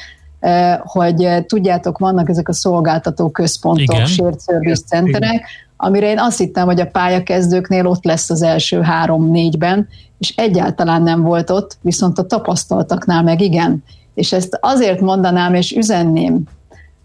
[0.82, 4.06] hogy tudjátok, vannak ezek a szolgáltató központok, Igen.
[4.06, 5.46] shared service centerek,
[5.76, 11.22] amire én azt hittem, hogy a pályakezdőknél ott lesz az első három-négyben, és egyáltalán nem
[11.22, 13.84] volt ott, viszont a tapasztaltaknál meg igen.
[14.14, 16.42] És ezt azért mondanám és üzenném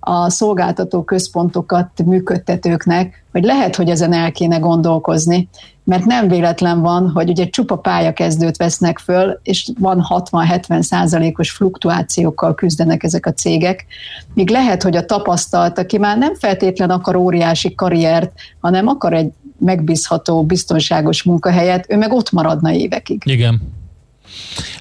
[0.04, 5.50] a szolgáltató központokat működtetőknek, hogy lehet, hogy ezen el kéne gondolkozni,
[5.84, 12.56] mert nem véletlen van, hogy ugye csupa pályakezdőt vesznek föl, és van 60-70 százalékos fluktuációkkal
[12.56, 13.86] küzdenek ezek a cégek,
[14.34, 19.32] míg lehet, hogy a tapasztalt, aki már nem feltétlen akar óriási karriert, hanem akar egy
[19.58, 23.22] megbízható, biztonságos munkahelyet, ő meg ott maradna évekig.
[23.26, 23.62] Igen.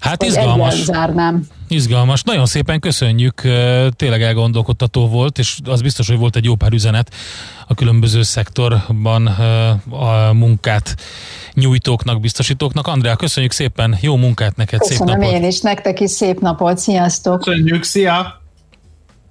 [0.00, 0.82] Hát izgalmas.
[0.84, 1.46] Zárnám.
[1.70, 2.22] Izgalmas.
[2.22, 3.40] Nagyon szépen köszönjük.
[3.96, 7.14] Tényleg elgondolkodtató volt, és az biztos, hogy volt egy jó pár üzenet
[7.66, 9.26] a különböző szektorban
[9.90, 10.96] a munkát
[11.54, 12.86] nyújtóknak, biztosítóknak.
[12.86, 15.34] Andrea, köszönjük szépen, jó munkát neked, Köszönöm szép napot!
[15.34, 17.40] én is, nektek is szép napot, sziasztok!
[17.40, 18.40] Köszönjük, szia!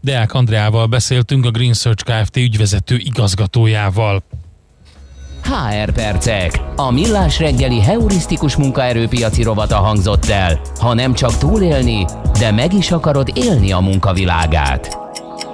[0.02, 2.38] Deák Andreával beszéltünk, a Green Search Kft.
[2.38, 4.23] ügyvezető igazgatójával.
[5.50, 6.62] HR percek.
[6.76, 10.60] A millás reggeli heurisztikus munkaerőpiaci rovata hangzott el.
[10.80, 12.06] Ha nem csak túlélni,
[12.40, 15.09] de meg is akarod élni a munkavilágát.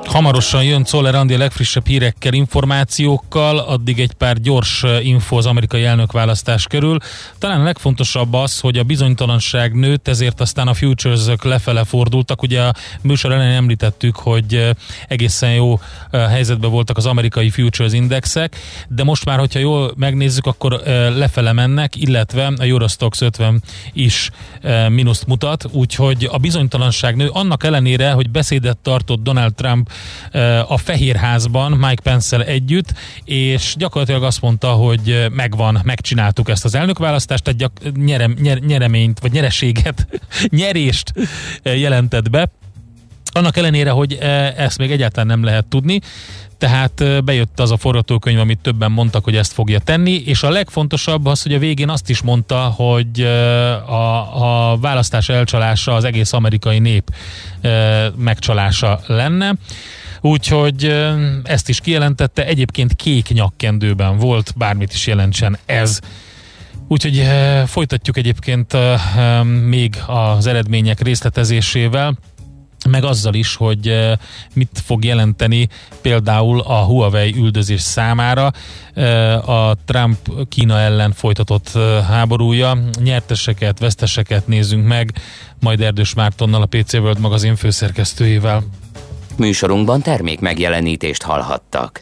[0.05, 5.83] Hamarosan jön Czoller Andi a legfrissebb hírekkel, információkkal, addig egy pár gyors info az amerikai
[5.83, 6.97] elnökválasztás körül.
[7.37, 12.41] Talán a legfontosabb az, hogy a bizonytalanság nőtt, ezért aztán a futures lefele fordultak.
[12.41, 14.69] Ugye a műsor elején említettük, hogy
[15.07, 15.79] egészen jó
[16.11, 18.55] helyzetben voltak az amerikai futures indexek,
[18.87, 20.81] de most már, hogyha jól megnézzük, akkor
[21.15, 23.63] lefele mennek, illetve a Eurostox 50
[23.93, 24.29] is
[24.89, 27.27] mínuszt mutat, úgyhogy a bizonytalanság nő.
[27.27, 29.89] Annak ellenére, hogy beszédet tartott Donald Trump
[30.67, 37.43] a Fehérházban Mike pence együtt, és gyakorlatilag azt mondta, hogy megvan, megcsináltuk ezt az elnökválasztást,
[37.43, 40.07] tehát gyak, nyerem, nyer, nyereményt, vagy nyereséget,
[40.49, 41.13] nyerést
[41.63, 42.49] jelentett be.
[43.31, 44.13] Annak ellenére, hogy
[44.57, 45.99] ezt még egyáltalán nem lehet tudni,
[46.57, 51.25] tehát bejött az a forgatókönyv, amit többen mondtak, hogy ezt fogja tenni, és a legfontosabb
[51.25, 53.21] az, hogy a végén azt is mondta, hogy
[53.87, 57.11] a, a választás elcsalása az egész amerikai nép
[58.15, 59.53] megcsalása lenne.
[60.21, 61.05] Úgyhogy
[61.43, 65.99] ezt is kijelentette, egyébként kék nyakkendőben volt, bármit is jelentsen ez.
[66.87, 67.27] Úgyhogy
[67.65, 68.77] folytatjuk egyébként
[69.65, 72.17] még az eredmények részletezésével
[72.89, 73.95] meg azzal is, hogy
[74.53, 75.67] mit fog jelenteni
[76.01, 78.51] például a Huawei üldözés számára
[79.45, 80.17] a Trump
[80.49, 81.71] Kína ellen folytatott
[82.07, 82.77] háborúja.
[83.03, 85.13] Nyerteseket, veszteseket nézzünk meg,
[85.59, 88.63] majd Erdős Mártonnal a PC World magazin főszerkesztőjével.
[89.37, 92.01] Műsorunkban termék megjelenítést hallhattak.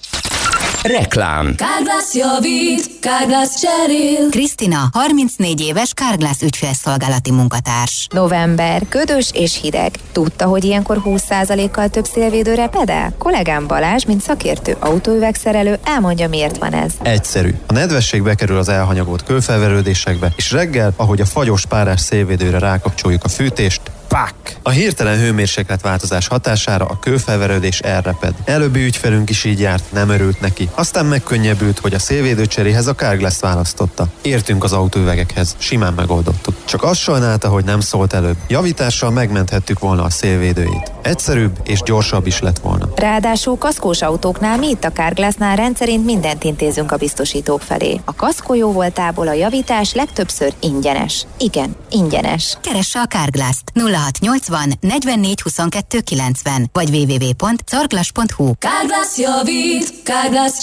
[0.84, 4.29] Reklám Kárglász javít, Kárglász cserél.
[4.29, 8.07] Krisztina, 34 éves Kárglász ügyfélszolgálati munkatárs.
[8.11, 9.91] November, ködös és hideg.
[10.11, 13.13] Tudta, hogy ilyenkor 20%-kal több szélvédőre pedál?
[13.17, 16.91] Kollégám Balázs, mint szakértő autóüvegszerelő, elmondja, miért van ez.
[17.01, 17.53] Egyszerű.
[17.67, 23.29] A nedvesség bekerül az elhanyagolt kőfelverődésekbe, és reggel, ahogy a fagyos párás szélvédőre rákapcsoljuk a
[23.29, 24.34] fűtést, Pak!
[24.61, 28.34] A hirtelen hőmérsékletváltozás hatására a kőfelverődés elreped.
[28.45, 30.69] Előbbi ügyfelünk is így járt, nem örült neki.
[30.76, 34.07] Aztán megkönnyebbült, hogy a szélvédőcseréhez a Carglass választotta.
[34.21, 36.55] Értünk az autóüvegekhez, simán megoldottuk.
[36.65, 38.38] Csak azt sajnálta, hogy nem szólt előbb.
[38.47, 40.91] Javítással megmenthettük volna a szélvédőjét.
[41.01, 42.89] Egyszerűbb és gyorsabb is lett volna.
[42.95, 48.01] Ráadásul kaszkós autóknál mi itt a Carglassnál rendszerint mindent intézünk a biztosítók felé.
[48.05, 51.26] A kaszkó jó voltából a javítás legtöbbször ingyenes.
[51.38, 52.57] Igen, ingyenes.
[52.61, 60.62] Keresse a Carglass-t 0680 44 22 90 vagy www.carglass.hu Kárglász javít, Kárglász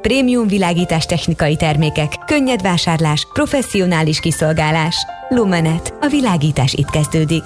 [0.00, 4.96] Prémium világítás technikai termékek, könnyed vásárlás, professzionális kiszolgálás.
[5.28, 5.94] Lumenet.
[6.00, 7.42] A világítás itt kezdődik.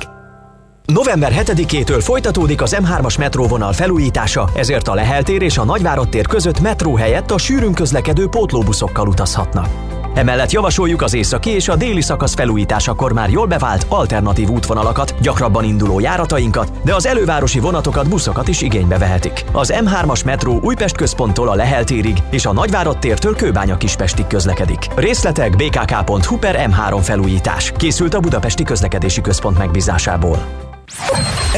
[0.85, 6.27] November 7-től folytatódik az M3-as metróvonal felújítása, ezért a Lehel tér és a Nagyvárad tér
[6.27, 9.92] között metró helyett a sűrűn közlekedő pótlóbuszokkal utazhatnak.
[10.15, 15.65] Emellett javasoljuk az északi és a déli szakasz felújításakor már jól bevált alternatív útvonalakat, gyakrabban
[15.65, 19.45] induló járatainkat, de az elővárosi vonatokat, buszokat is igénybe vehetik.
[19.53, 24.87] Az M3-as metró Újpest központtól a Lehel térig és a Nagyvárad tértől Kőbánya Kispestig közlekedik.
[24.97, 27.73] Részletek bkk.hu per M3 felújítás.
[27.77, 30.47] Készült a Budapesti Közlekedési Központ megbízásából.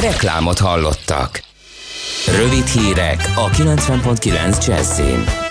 [0.01, 1.43] Reklámot hallottak.
[2.37, 5.44] Rövid hírek a 90.9 Jazzin.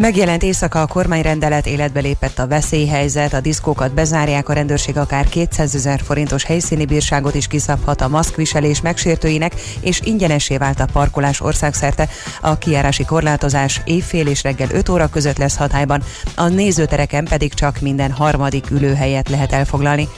[0.00, 5.74] Megjelent éjszaka a kormányrendelet, életbe lépett a veszélyhelyzet, a diszkókat bezárják, a rendőrség akár 200
[5.74, 12.08] ezer forintos helyszíni bírságot is kiszabhat a maszkviselés megsértőinek, és ingyenesé vált a parkolás országszerte.
[12.40, 16.02] A kiárási korlátozás évfél és reggel 5 óra között lesz hatályban,
[16.34, 20.08] a nézőtereken pedig csak minden harmadik ülőhelyet lehet elfoglalni.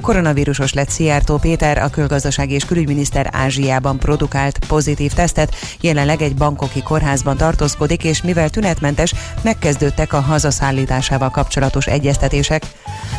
[0.00, 6.82] Koronavírusos lett Szijjártó Péter, a külgazdasági és külügyminiszter Ázsiában produkált pozitív tesztet, jelenleg egy bankoki
[6.82, 12.62] kórházban tartózkodik, és mivel tünetmentes, megkezdődtek a hazaszállításával kapcsolatos egyeztetések.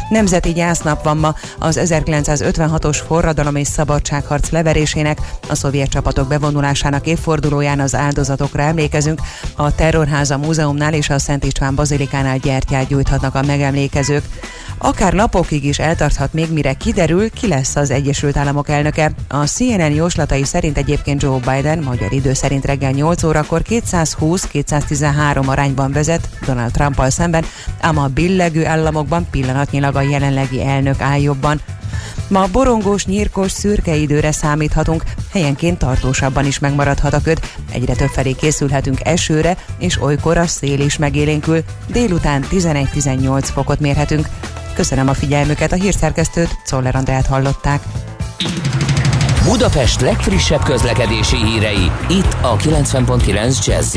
[0.09, 5.17] Nemzeti gyásznap van ma az 1956-os forradalom és szabadságharc leverésének,
[5.49, 9.21] a szovjet csapatok bevonulásának évfordulóján az áldozatokra emlékezünk.
[9.55, 14.23] A Terrorháza Múzeumnál és a Szent István Bazilikánál gyertyát gyújthatnak a megemlékezők.
[14.77, 19.11] Akár napokig is eltarthat még, mire kiderül, ki lesz az Egyesült Államok elnöke.
[19.27, 25.91] A CNN jóslatai szerint egyébként Joe Biden magyar idő szerint reggel 8 órakor 220-213 arányban
[25.91, 27.45] vezet Donald Trumpal szemben,
[27.79, 31.61] ám a billegő államokban pillanatnyilag a jelenlegi elnök áll jobban.
[32.27, 37.39] Ma borongós, nyírkos, szürke időre számíthatunk, helyenként tartósabban is megmaradhat a köd,
[37.71, 44.27] egyre több felé készülhetünk esőre, és olykor a szél is megélénkül, délután 11-18 fokot mérhetünk.
[44.77, 47.81] Köszönöm a figyelmüket, a hírszerkesztőt, Czoller Andrát hallották.
[49.43, 53.95] Budapest legfrissebb közlekedési hírei, itt a 90.9 jazz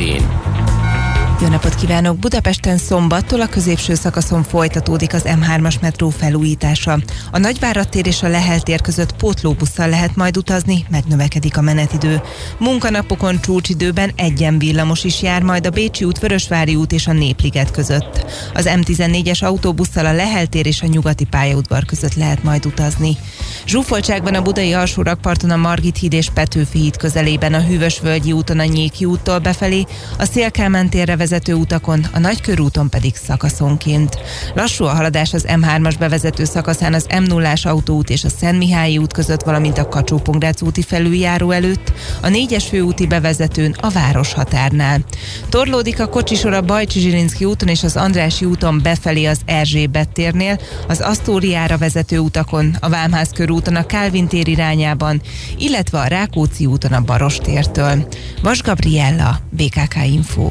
[1.41, 2.19] jó napot kívánok!
[2.19, 6.99] Budapesten szombattól a középső szakaszon folytatódik az M3-as metró felújítása.
[7.31, 12.21] A Nagyvárad tér és a Lehel tér között pótlóbusszal lehet majd utazni, megnövekedik a menetidő.
[12.59, 17.71] Munkanapokon csúcsidőben egyen villamos is jár majd a Bécsi út, Vörösvári út és a Népliget
[17.71, 18.25] között.
[18.55, 23.17] Az M14-es autóbusszal a Lehel tér és a Nyugati pályaudvar között lehet majd utazni.
[23.67, 28.59] Zsúfoltság van a budai alsórakparton a Margit híd és Petőfi híd közelében, a Hűvösvölgyi úton
[28.59, 29.87] a Nyéki úttól befelé,
[30.19, 34.19] a Szélkámán térre bevezető utakon, a Nagykörúton pedig szakaszonként.
[34.55, 38.99] Lassú a haladás az M3-as bevezető szakaszán az m 0 autóút és a Szent Mihályi
[38.99, 40.21] út között, valamint a kacsó
[40.61, 45.01] úti felüljáró előtt, a 4-es főúti bevezetőn a város határnál.
[45.49, 50.61] Torlódik a kocsisor a Bajcsi Zsilinszki úton és az Andrási úton befelé az Erzsébet térnél,
[50.89, 55.21] az Asztóriára vezető utakon, a Vámház körúton a Kálvin tér irányában,
[55.59, 58.07] illetve a Rákóczi úton a Barostértől.
[58.43, 60.51] Vas Gabriella, BKK Info.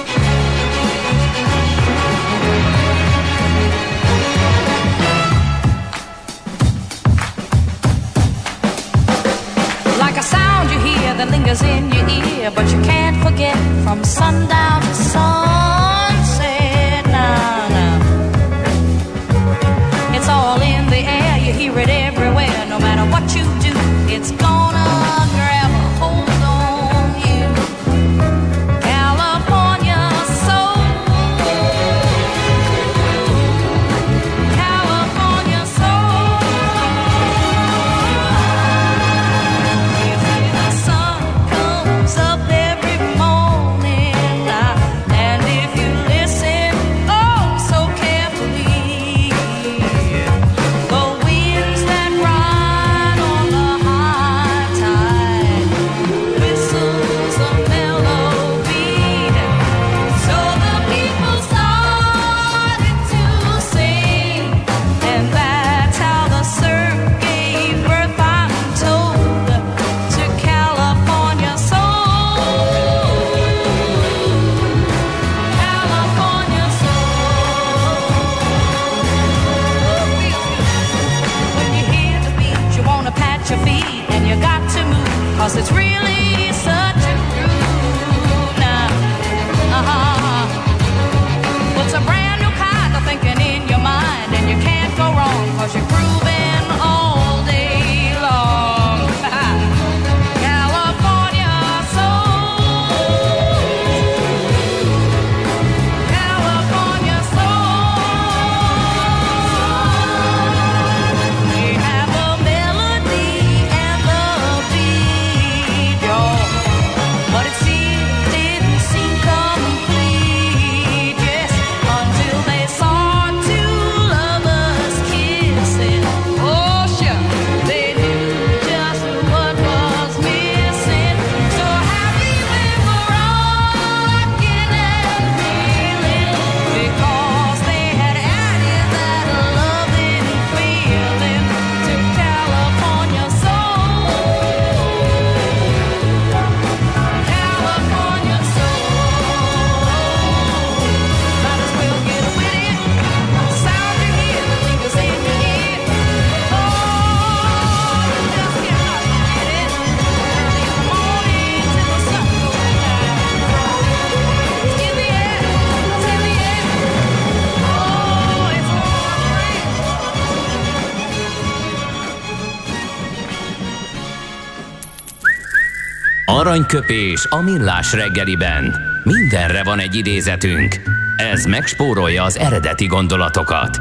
[176.51, 178.75] Aranyköpés a millás reggeliben.
[179.03, 180.81] Mindenre van egy idézetünk.
[181.17, 183.79] Ez megspórolja az eredeti gondolatokat.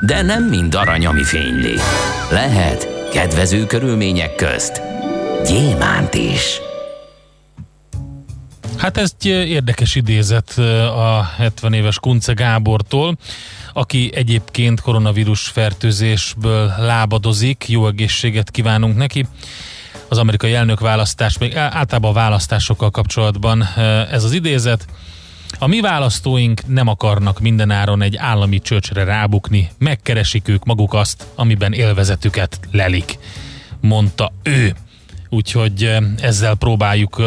[0.00, 1.74] De nem mind arany, ami fényli.
[2.30, 4.82] Lehet kedvező körülmények közt
[5.46, 6.60] gyémánt is.
[8.76, 10.58] Hát ez egy érdekes idézet
[10.96, 13.16] a 70 éves Kunce Gábortól,
[13.72, 17.64] aki egyébként koronavírus fertőzésből lábadozik.
[17.68, 19.26] Jó egészséget kívánunk neki
[20.12, 23.68] az amerikai elnökválasztás, még általában a választásokkal kapcsolatban
[24.10, 24.86] ez az idézet.
[25.58, 31.72] A mi választóink nem akarnak mindenáron egy állami csöcsre rábukni, megkeresik ők maguk azt, amiben
[31.72, 33.18] élvezetüket lelik,
[33.80, 34.74] mondta ő.
[35.28, 37.22] Úgyhogy ezzel próbáljuk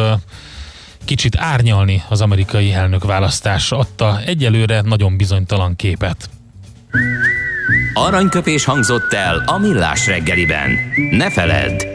[1.05, 6.29] kicsit árnyalni az amerikai elnökválasztás adta egyelőre nagyon bizonytalan képet.
[7.93, 10.69] Aranyköpés hangzott el a millás reggeliben.
[11.11, 11.94] Ne feledd,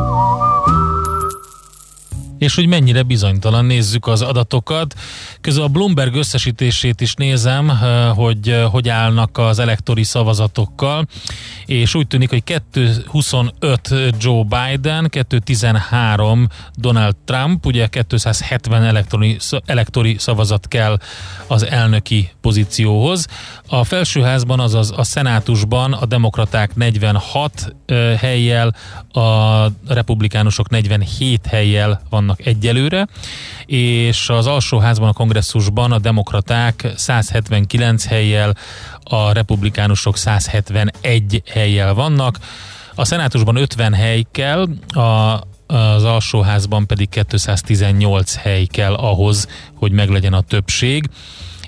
[2.41, 4.93] És hogy mennyire bizonytalan nézzük az adatokat.
[5.41, 7.77] Közben a Bloomberg összesítését is nézem, eh,
[8.15, 11.07] hogy eh, hogy állnak az elektori szavazatokkal,
[11.65, 20.67] és úgy tűnik, hogy 225 Joe Biden, 213 Donald Trump, ugye 270 elektori, elektori szavazat
[20.67, 20.97] kell
[21.47, 23.27] az elnöki pozícióhoz.
[23.67, 28.75] A felsőházban, azaz a szenátusban a demokraták 46 eh, helyjel,
[29.11, 33.07] a republikánusok 47 helyjel vannak egyelőre,
[33.65, 38.55] és az alsóházban, a kongresszusban a demokraták 179 helyjel,
[39.03, 42.37] a republikánusok 171 helyjel vannak.
[42.95, 50.33] A szenátusban 50 hely kell, a, az alsóházban pedig 218 hely kell ahhoz, hogy meglegyen
[50.33, 51.09] a többség.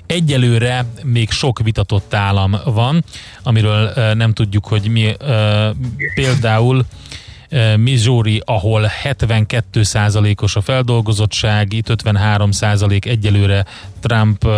[0.06, 3.04] Egyelőre még sok vitatott állam van,
[3.42, 5.16] amiről nem tudjuk, hogy mi
[6.14, 6.84] például
[7.76, 13.64] Missouri, ahol 72%-os a feldolgozottság, itt 53% egyelőre
[14.00, 14.48] Trump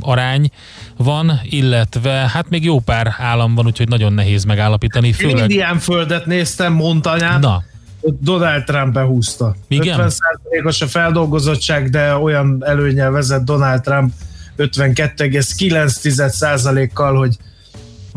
[0.00, 0.50] arány
[0.96, 5.12] van, illetve hát még jó pár állam van, úgyhogy nagyon nehéz megállapítani.
[5.12, 5.36] Főleg...
[5.36, 7.40] Én Indián földet néztem, Montanyát.
[7.40, 7.62] Na.
[8.20, 9.56] Donald Trump behúzta.
[9.68, 10.00] Igen?
[10.00, 14.12] 50%-os a feldolgozottság, de olyan előnyel vezet Donald Trump
[14.58, 17.36] 52,9%-kal, hogy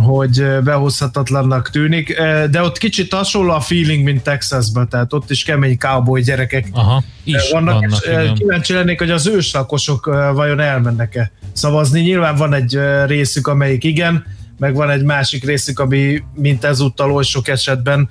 [0.04, 5.78] hogy behozhatatlannak tűnik, de ott kicsit hasonló a feeling, mint Texasban, tehát ott is kemény
[5.78, 7.80] cowboy gyerekek Aha, is vannak.
[7.80, 12.02] vannak és kíváncsi lennék, hogy az őslakosok vajon elmennek-e szavazni.
[12.02, 14.26] Nyilván van egy részük, amelyik igen,
[14.58, 18.10] meg van egy másik részük, ami mint ezúttal oly sok esetben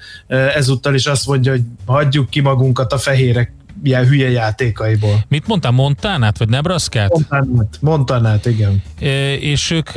[0.54, 3.52] ezúttal is azt mondja, hogy hagyjuk ki magunkat a fehérek
[3.82, 5.24] ilyen hülye játékaiból.
[5.28, 7.10] Mit mondtam, Montanát, vagy Nebraskát?
[7.10, 8.82] Montanát, Montanát, igen.
[9.00, 9.90] E, és ők,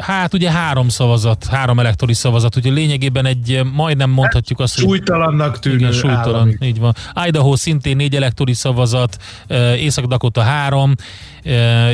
[0.00, 4.84] hát ugye három szavazat, három elektori szavazat, ugye lényegében egy, majdnem mondhatjuk azt, hogy...
[4.84, 6.56] Súlytalannak tűnő igen, súlytalan, állami.
[6.60, 6.94] így van.
[7.26, 9.16] Idaho szintén négy elektori szavazat,
[9.76, 10.94] Észak-Dakota három,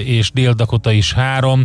[0.05, 1.65] és Dél-Dakota is három.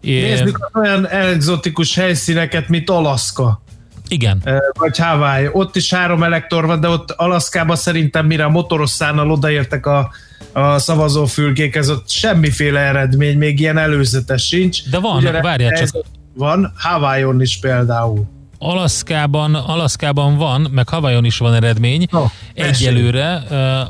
[0.00, 3.62] Nézzük olyan egzotikus helyszíneket, mint Alaszka.
[4.10, 4.42] Igen.
[4.78, 5.48] Vagy Hawaii.
[5.52, 10.10] Ott is három elektor van, de ott Alaszkában szerintem mire a motoros szánnal odaértek a,
[10.52, 14.90] a szavazófülkékhez, ott semmiféle eredmény, még ilyen előzetes sincs.
[14.90, 16.04] De van, Ugye, várjál csak.
[16.34, 18.38] Van, Hawaii-on is például.
[18.62, 22.06] Alaszkában, Alaszkában van, meg Hawaiion is van eredmény.
[22.10, 23.42] No, Egyelőre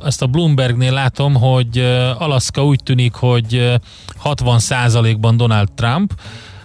[0.04, 1.78] ezt a Bloombergnél látom, hogy
[2.18, 3.74] Alaszka úgy tűnik, hogy
[4.24, 6.12] 60%-ban Donald Trump,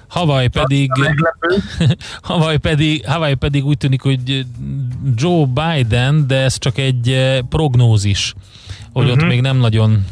[0.08, 0.92] Hawaii pedig,
[2.22, 4.46] Hawaii pedig, Hawaii pedig úgy tűnik, hogy
[5.16, 7.18] Joe Biden, de ez csak egy
[7.50, 8.34] prognózis
[8.96, 9.18] hogy uh-huh.
[9.18, 9.34] ott mhm.
[9.34, 10.06] még nem nagyon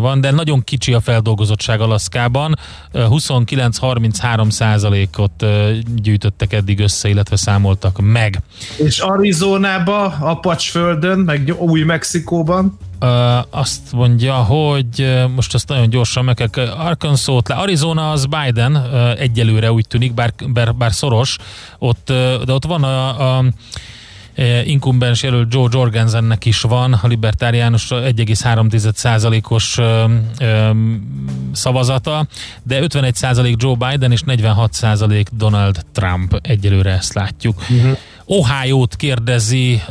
[0.00, 2.58] van, de nagyon kicsi a feldolgozottság Alaszkában.
[2.94, 5.46] 29-33 százalékot
[5.94, 8.42] gyűjtöttek eddig össze, illetve számoltak meg.
[8.76, 12.78] És Arizonába, Apacsföldön, meg Új-Mexikóban?
[13.50, 18.76] azt mondja, hogy most azt nagyon gyorsan meg kell, Arkansas-t le, Arizona az Biden
[19.18, 21.36] egyelőre úgy tűnik, bár, bár, bár szoros,
[21.78, 22.06] ott,
[22.44, 23.44] de ott van a, a
[24.64, 29.78] inkumbens jelölt Joe Jorgensennek is van, a libertáriánus 1,3%-os
[31.52, 32.26] szavazata,
[32.62, 37.64] de 51% Joe Biden és 46% Donald Trump egyelőre ezt látjuk.
[37.70, 37.98] Uh-huh.
[38.30, 39.82] Ohio-t kérdezi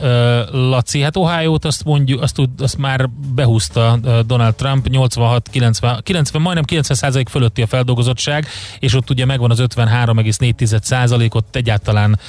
[0.52, 1.02] Laci.
[1.02, 6.98] Hát Ohio-t azt mondjuk, azt, azt már behúzta Donald Trump, 86, 90, 90, majdnem 90
[6.98, 8.48] százalék fölötti a feldolgozottság,
[8.80, 12.20] és ott ugye megvan az 53,4 százalék, ott egyáltalán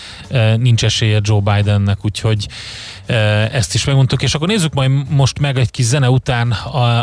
[0.56, 2.48] nincs esélye Joe Bidennek, úgyhogy
[3.52, 6.54] ezt is megmondtuk, és akkor nézzük majd most meg egy kis zene után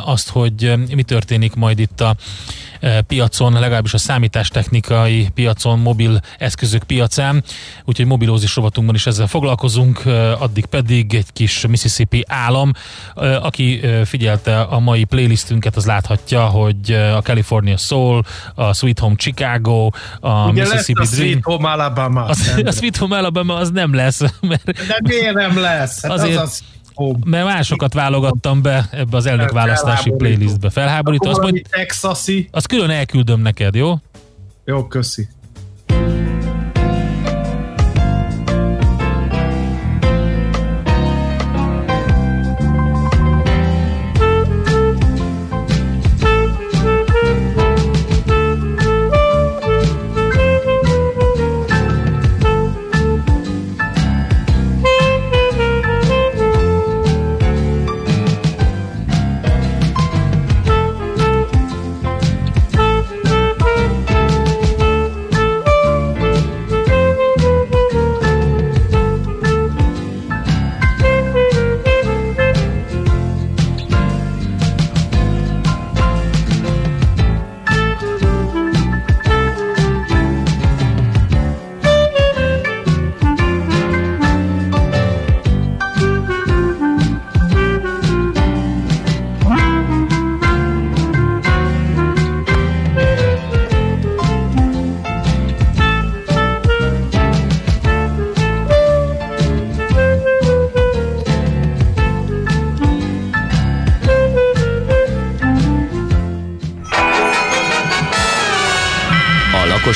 [0.05, 2.15] azt, hogy mi történik majd itt a
[3.07, 7.43] piacon, legalábbis a számítástechnikai piacon, mobil eszközök piacán,
[7.85, 10.01] úgyhogy mobilózis rovatunkban is ezzel foglalkozunk,
[10.39, 12.71] addig pedig egy kis Mississippi állam.
[13.41, 18.23] Aki figyelte a mai playlistünket, az láthatja, hogy a California Soul,
[18.55, 19.89] a Sweet Home Chicago,
[20.19, 21.29] a Ugye Mississippi lesz a Dream.
[21.29, 22.25] Sweet Home Alabama.
[22.25, 24.19] Az, a Sweet Home Alabama az nem lesz.
[24.41, 25.94] Mert De miért nem lesz?
[26.01, 26.63] Hát azért, az az
[27.25, 30.69] mert másokat válogattam be ebbe az elnökválasztási playlistbe.
[30.69, 31.29] Felháborító.
[31.29, 32.49] Azt mondja, Texasi.
[32.51, 33.95] Azt külön elküldöm neked, jó?
[34.65, 35.27] Jó, köszi.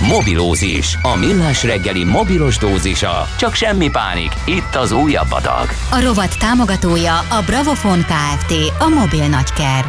[0.00, 3.26] Mobilózis, a millás reggeli mobilos dózisa.
[3.38, 5.68] Csak semmi pánik, itt az újabb adag.
[5.90, 8.52] A rovat támogatója a Bravofon Kft.
[8.78, 9.84] A mobil nagyker.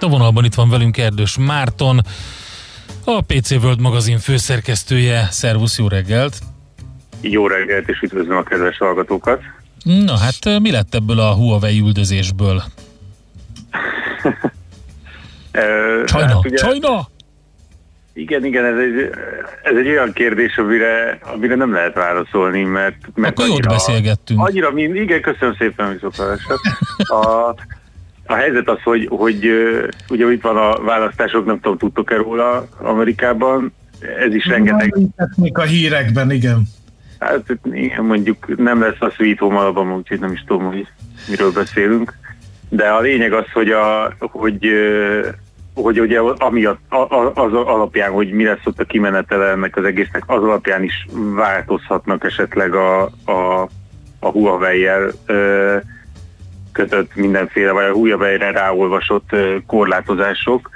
[0.00, 2.00] A vonalban itt van velünk Erdős Márton,
[3.04, 5.28] a PC World magazin főszerkesztője.
[5.30, 6.38] Szervusz, jó reggelt!
[7.20, 9.40] Jó reggelt, és üdvözlöm a kedves hallgatókat!
[9.84, 12.62] Na hát mi lett ebből a Huawei üldözésből?
[16.04, 17.08] Csajna, hát ugye, Csajna!
[18.18, 19.10] Igen, igen, ez egy,
[19.62, 22.96] ez egy olyan kérdés, amire, amire nem lehet válaszolni, mert...
[23.14, 24.40] mert Akkor annyira, beszélgettünk.
[24.40, 26.54] Annyira mind, igen, köszönöm szépen, viszontlátásra.
[27.20, 27.54] A,
[28.26, 29.50] a helyzet az, hogy, hogy
[30.08, 33.72] ugye itt van a választások, nem tudom, tudtok-e róla Amerikában,
[34.18, 34.94] ez is rengeteg...
[35.52, 36.62] a hírekben, igen.
[37.18, 40.86] Hát igen, mondjuk nem lesz a Sweet Home alapban, úgyhogy nem is tudom, hogy
[41.28, 42.14] miről beszélünk.
[42.68, 44.68] De a lényeg az, hogy, a, hogy
[45.82, 46.80] hogy ugye amiatt,
[47.34, 52.24] az alapján, hogy mi lesz ott a kimenetele ennek az egésznek, az alapján is változhatnak
[52.24, 53.68] esetleg a, a,
[54.20, 55.10] a Huawei-jel
[56.72, 59.30] kötött mindenféle, vagy a Huawei-re ráolvasott
[59.66, 60.70] korlátozások,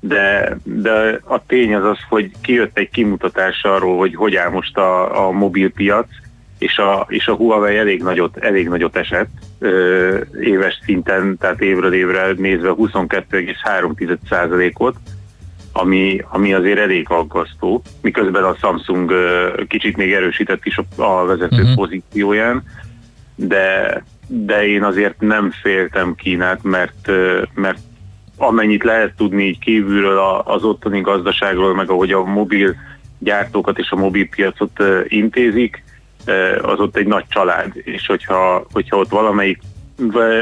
[0.00, 4.76] de, de a tény az az, hogy kijött egy kimutatás arról, hogy hogy áll most
[4.76, 6.08] a, a mobilpiac,
[6.58, 11.94] és a, és a Huawei elég nagyot, elég nagyot esett ö, éves szinten, tehát évről
[11.94, 14.96] évre nézve 22,3%-ot,
[15.72, 21.24] ami, ami azért elég aggasztó, miközben a Samsung ö, kicsit még erősített is a, a
[21.24, 21.74] vezető uh-huh.
[21.74, 22.62] pozícióján,
[23.34, 27.10] de, de én azért nem féltem Kínát, mert,
[27.54, 27.78] mert
[28.36, 32.74] amennyit lehet tudni így kívülről az ottani gazdaságról, meg ahogy a mobil
[33.18, 35.84] gyártókat és a mobilpiacot intézik,
[36.62, 39.58] az ott egy nagy család, és hogyha, hogyha ott valamelyik,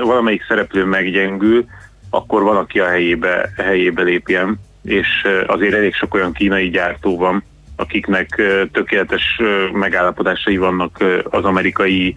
[0.03, 1.65] valamelyik szereplő meggyengül,
[2.11, 5.09] akkor van, aki a helyébe, helyébe lépjen, és
[5.47, 7.45] azért elég sok olyan kínai gyártó van,
[7.77, 9.41] akiknek tökéletes
[9.73, 12.17] megállapodásai vannak az amerikai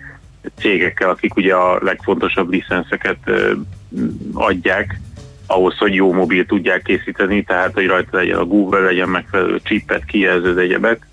[0.59, 3.17] cégekkel, akik ugye a legfontosabb licenszeket
[4.33, 4.99] adják,
[5.47, 10.05] ahhoz, hogy jó mobil tudják készíteni, tehát hogy rajta legyen a Google, legyen megfelelő chipet,
[10.05, 11.07] kijelződ, egyebek.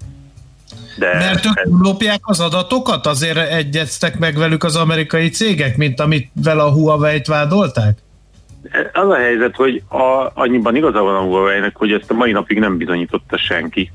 [0.97, 1.71] De Mert ők ez...
[1.81, 3.07] lopják az adatokat?
[3.07, 7.99] Azért egyeztek meg velük az amerikai cégek, mint amit vele a Huawei-t vádolták?
[8.93, 12.59] Az a helyzet, hogy a, annyiban igaza van a Huawei-nek, hogy ezt a mai napig
[12.59, 13.91] nem bizonyította senki.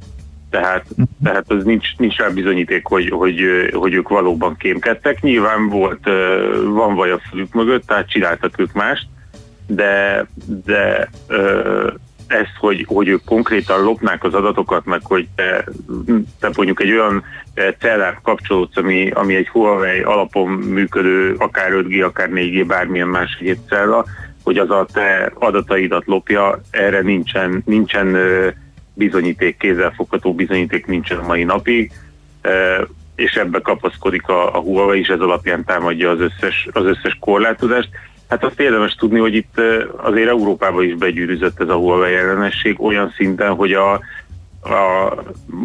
[0.49, 0.85] Tehát,
[1.23, 3.41] tehát az nincs, nincs rá bizonyíték, hogy, hogy,
[3.73, 5.21] hogy ők valóban kémkedtek.
[5.21, 6.03] Nyilván volt,
[6.63, 9.07] van vaj a fülük mögött, tehát csináltak ők mást,
[9.67, 10.25] de,
[10.65, 11.09] de
[12.29, 15.63] ezt, hogy, hogy ők konkrétan lopnák az adatokat, meg hogy te,
[16.39, 17.23] te mondjuk egy olyan
[17.79, 23.57] cellát kapcsolódsz, ami, ami egy Huawei alapon működő, akár 5G, akár 4G, bármilyen más egyéb
[23.67, 24.05] cella,
[24.43, 28.17] hogy az a te adataidat lopja, erre nincsen, nincsen
[28.93, 31.91] bizonyíték, kézzelfogható bizonyíték nincsen a mai napig,
[33.15, 37.89] és ebbe kapaszkodik a, a Huawei, és ez alapján támadja az összes, az összes korlátozást.
[38.29, 39.61] Hát azt érdemes tudni, hogy itt
[39.97, 43.91] azért Európában is begyűrűzött ez a Huawei ellenesség olyan szinten, hogy a,
[44.61, 45.13] a,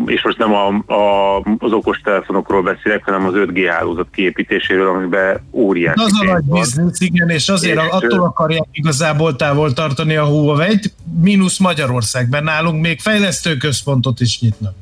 [0.06, 6.04] és most nem a, a, az okostelefonokról beszélek, hanem az 5G hálózat kiépítéséről, amiben óriási
[6.04, 10.92] Az a nagy biznisz, igen, és azért és attól akarják igazából távol tartani a Huawei-t,
[11.20, 14.74] mínusz Magyarországban nálunk még fejlesztőközpontot is nyitnak.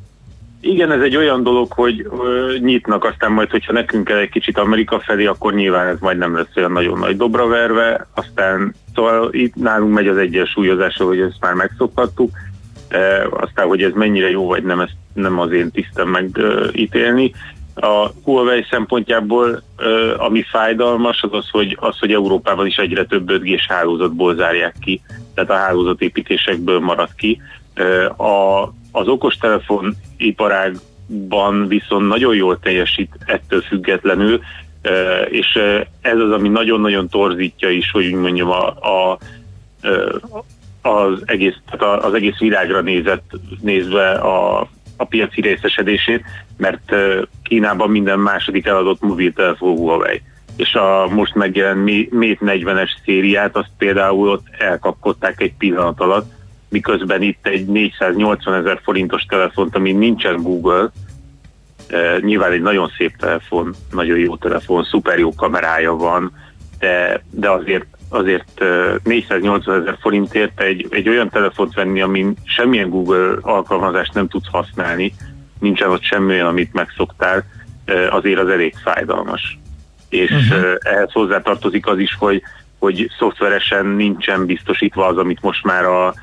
[0.65, 4.59] Igen, ez egy olyan dolog, hogy ö, nyitnak, aztán majd, hogyha nekünk kell egy kicsit
[4.59, 9.29] Amerika felé, akkor nyilván ez majd nem lesz olyan nagyon nagy dobra verve, aztán szóval
[9.33, 12.31] itt nálunk megy az egyensúlyozás, hogy ezt már megszokhattuk,
[12.89, 17.33] e, aztán, hogy ez mennyire jó vagy nem, ezt nem az én tisztem megítélni.
[17.75, 23.31] A Huawei szempontjából ö, ami fájdalmas, az az, hogy, az, hogy Európában is egyre több
[23.31, 25.01] 5 hálózatból zárják ki,
[25.35, 27.41] tehát a hálózatépítésekből marad ki.
[28.17, 34.41] A, az okostelefon iparágban viszont nagyon jól teljesít ettől függetlenül,
[35.29, 35.59] és
[36.01, 39.19] ez az, ami nagyon-nagyon torzítja is, hogy úgy mondjam, a, a,
[40.83, 43.31] az, egész, tehát az egész világra nézett,
[43.61, 46.25] nézve a, a piaci részesedését,
[46.57, 46.95] mert
[47.43, 50.23] Kínában minden második eladott mobiltelefon Huawei.
[50.57, 56.33] És a most megjelent Mate 40-es szériát, azt például ott elkapkodták egy pillanat alatt,
[56.73, 60.91] miközben itt egy 480 ezer forintos telefont, ami nincsen Google,
[61.89, 66.33] e, nyilván egy nagyon szép telefon, nagyon jó telefon, szuper jó kamerája van,
[66.79, 68.65] de, de azért azért
[69.03, 75.15] 480 ezer forintért egy, egy olyan telefont venni, amin semmilyen Google alkalmazást nem tudsz használni,
[75.61, 77.45] nincsen ott semmi olyan, amit megszoktál,
[78.11, 79.59] azért az elég fájdalmas.
[80.09, 80.75] És uh-huh.
[80.81, 82.43] ehhez hozzátartozik az is, hogy,
[82.79, 86.15] hogy szoftveresen nincsen biztosítva az, amit most már a,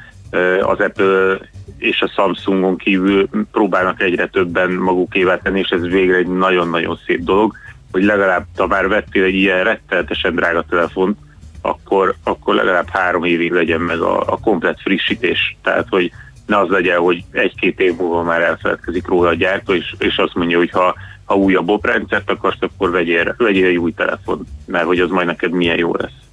[0.62, 1.40] az Apple
[1.78, 7.20] és a Samsungon kívül próbálnak egyre többen magukévá tenni, és ez végre egy nagyon-nagyon szép
[7.20, 7.54] dolog,
[7.92, 11.18] hogy legalább, ha már vettél egy ilyen retteltesen drága telefont,
[11.62, 15.58] akkor, akkor legalább három évig legyen meg a, a komplet frissítés.
[15.64, 16.12] Tehát, hogy
[16.46, 20.36] ne az legyen, hogy egy-két év múlva már elfeledkezik róla a gyártó, és, és azt
[20.36, 25.00] mondja, hogy ha, ha újabb oprendszert akarsz, akkor vegyél, vegyél egy új telefon, mert hogy
[25.00, 26.29] az majd neked milyen jó lesz.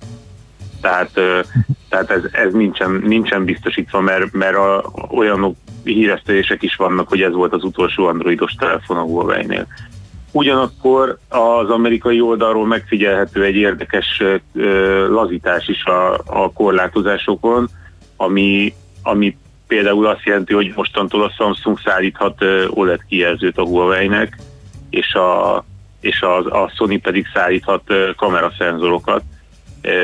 [0.80, 1.10] Tehát,
[1.88, 7.32] Tehát ez, ez nincsen, nincsen biztosítva, mert, mert a, olyan híresztelések is vannak, hogy ez
[7.32, 9.66] volt az utolsó androidos telefon a Huawei-nél.
[10.32, 14.22] Ugyanakkor az amerikai oldalról megfigyelhető egy érdekes
[15.08, 17.68] lazítás is a, a korlátozásokon,
[18.16, 24.38] ami, ami például azt jelenti, hogy mostantól a Samsung szállíthat OLED kijelzőt a Huawei-nek,
[24.90, 25.64] és a,
[26.00, 27.82] és a, a Sony pedig szállíthat
[28.16, 29.22] kameraszenzorokat.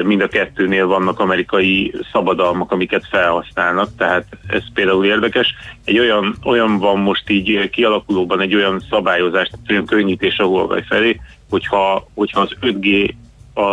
[0.02, 5.54] Mind a kettőnél vannak amerikai szabadalmak, amiket felhasználnak, tehát ez például érdekes.
[5.84, 11.20] Egy olyan, olyan van most így kialakulóban egy olyan szabályozás, olyan könnyítés a Huawei felé,
[11.50, 13.14] hogyha, hogyha az 5G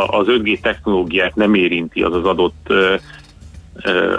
[0.07, 2.73] az 5G technológiát nem érinti az az adott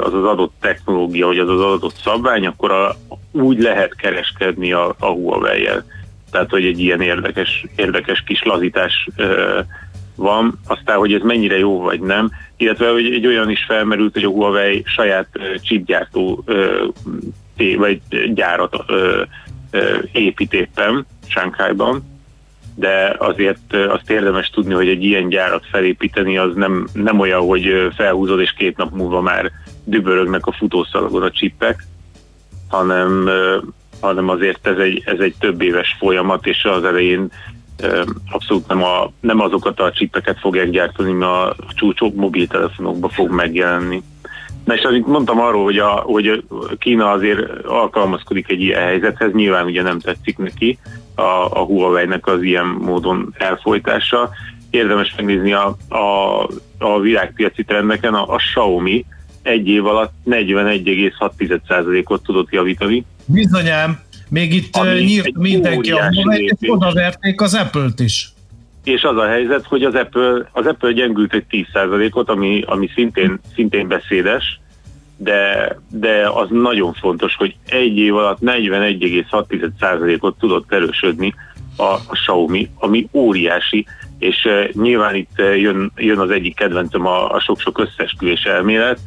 [0.00, 2.96] az az adott technológia, vagy az az adott szabvány, akkor a,
[3.32, 5.84] úgy lehet kereskedni a, a Huawei-jel.
[6.30, 9.08] Tehát, hogy egy ilyen érdekes, érdekes kis lazítás
[10.20, 10.58] van.
[10.66, 14.28] Aztán, hogy ez mennyire jó vagy nem, illetve hogy egy olyan is felmerült, hogy a
[14.28, 15.28] Huawei saját
[15.62, 16.44] chipgyártó
[17.76, 18.00] vagy
[18.34, 18.76] gyárat
[20.12, 22.02] épít éppen Sánkhájban,
[22.74, 27.88] de azért azt érdemes tudni, hogy egy ilyen gyárat felépíteni az nem, nem olyan, hogy
[27.96, 29.50] felhúzod és két nap múlva már
[29.84, 31.86] dübörögnek a futószalagon a csippek,
[32.68, 33.30] hanem,
[34.00, 37.30] hanem azért ez egy, ez egy több éves folyamat, és az elején
[38.30, 44.02] abszolút nem, a, nem azokat a csippeket fogják gyártani, mert a csúcsok mobiltelefonokba fog megjelenni.
[44.64, 46.44] Na és amit mondtam arról, hogy, a, hogy
[46.78, 50.78] Kína azért alkalmazkodik egy ilyen helyzethez, nyilván ugye nem tetszik neki
[51.14, 54.30] a, a Huawei-nek az ilyen módon elfolytása.
[54.70, 56.42] Érdemes megnézni a, a,
[56.78, 59.04] a világpiaci trendeken, a, a Xiaomi
[59.42, 63.04] egy év alatt 41,6%-ot tudott javítani.
[63.24, 64.00] Bizonyám,
[64.30, 66.10] még itt nyírt mindenki a
[66.66, 68.32] odaverték az Apple-t is.
[68.84, 73.40] És az a helyzet, hogy az Apple, az Apple gyengült egy 10%-ot, ami, ami szintén,
[73.54, 74.60] szintén beszédes,
[75.16, 81.34] de, de az nagyon fontos, hogy egy év alatt 41,6%-ot tudott erősödni
[81.76, 83.86] a, a Xiaomi, ami óriási,
[84.18, 88.98] és uh, nyilván itt jön, jön az egyik kedvencem a, a sok-sok összesküvés elmélet,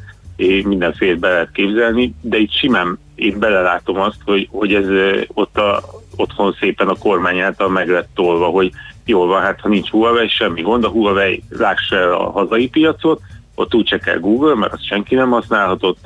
[0.64, 4.86] mindenféle be lehet képzelni, de itt simán én belelátom azt, hogy, hogy ez
[5.34, 5.84] ott a,
[6.16, 8.72] otthon szépen a kormány által meg lett tolva, hogy
[9.06, 13.22] jól van, hát ha nincs Huawei, semmi gond, a Huawei lássa a hazai piacot,
[13.56, 15.98] ott úgy se kell Google, mert azt senki nem használhatott,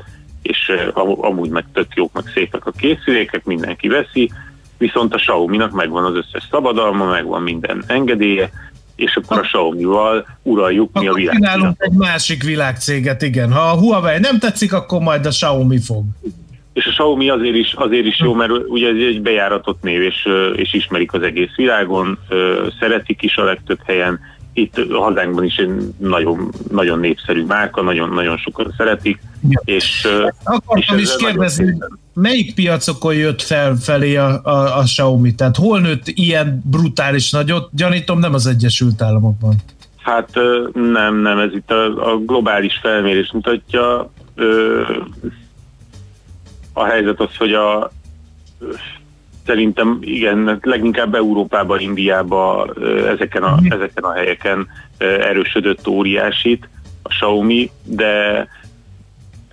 [0.42, 4.32] és amúgy meg tök jók, meg szépek a készülékek, mindenki veszi,
[4.78, 8.50] viszont a Xiaomi-nak megvan az összes szabadalma, megvan minden engedélye,
[8.98, 11.36] és akkor a Xiaomi-val uraljuk akkor mi a világ.
[11.36, 13.52] Csinálunk egy másik világcéget, igen.
[13.52, 16.04] Ha a Huawei nem tetszik, akkor majd a Xiaomi fog.
[16.74, 20.28] És a Xiaomi azért is, azért is jó, mert ugye ez egy bejáratott név, és,
[20.56, 22.20] és ismerik az egész világon,
[22.80, 24.20] szeretik is a legtöbb helyen,
[24.58, 29.20] itt a hazánkban is egy nagyon, nagyon népszerű márka, nagyon, nagyon sokan szeretik.
[29.50, 29.62] Ja.
[29.66, 30.08] És,
[30.44, 31.78] Akartam és is kérdezni,
[32.14, 35.36] melyik piacokon jött fel felé a, a, a Xiaomi?
[35.36, 37.70] Tehát hol nőtt ilyen brutális nagyot?
[37.72, 39.56] Gyanítom, nem az Egyesült Államokban.
[39.98, 40.30] Hát
[40.74, 44.12] nem, nem, ez itt a, a globális felmérés mutatja.
[46.74, 47.92] A helyzet az, hogy a
[49.48, 52.74] Szerintem igen, leginkább Európában, Indiában
[53.08, 53.72] ezeken a, mhm.
[53.72, 54.68] ezeken a helyeken
[54.98, 56.70] erősödött óriásit
[57.04, 58.48] a Xiaomi, de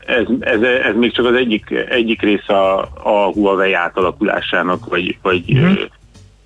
[0.07, 5.53] ez, ez, ez még csak az egyik, egyik része a, a Huawei átalakulásának, vagy, vagy
[5.53, 5.78] uh-huh.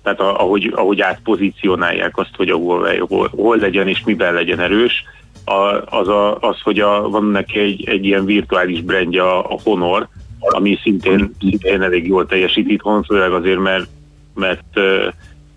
[0.03, 4.59] tehát a, ahogy, ahogy átpozícionálják azt, hogy a Huawei hol, hol legyen és miben legyen
[4.59, 5.03] erős,
[5.45, 10.07] a, az, a, az, hogy a, van neki egy, egy ilyen virtuális brandja, a Honor,
[10.39, 13.87] ami szintén, szintén elég jól teljesít itthon, főleg azért, mert,
[14.33, 14.79] mert,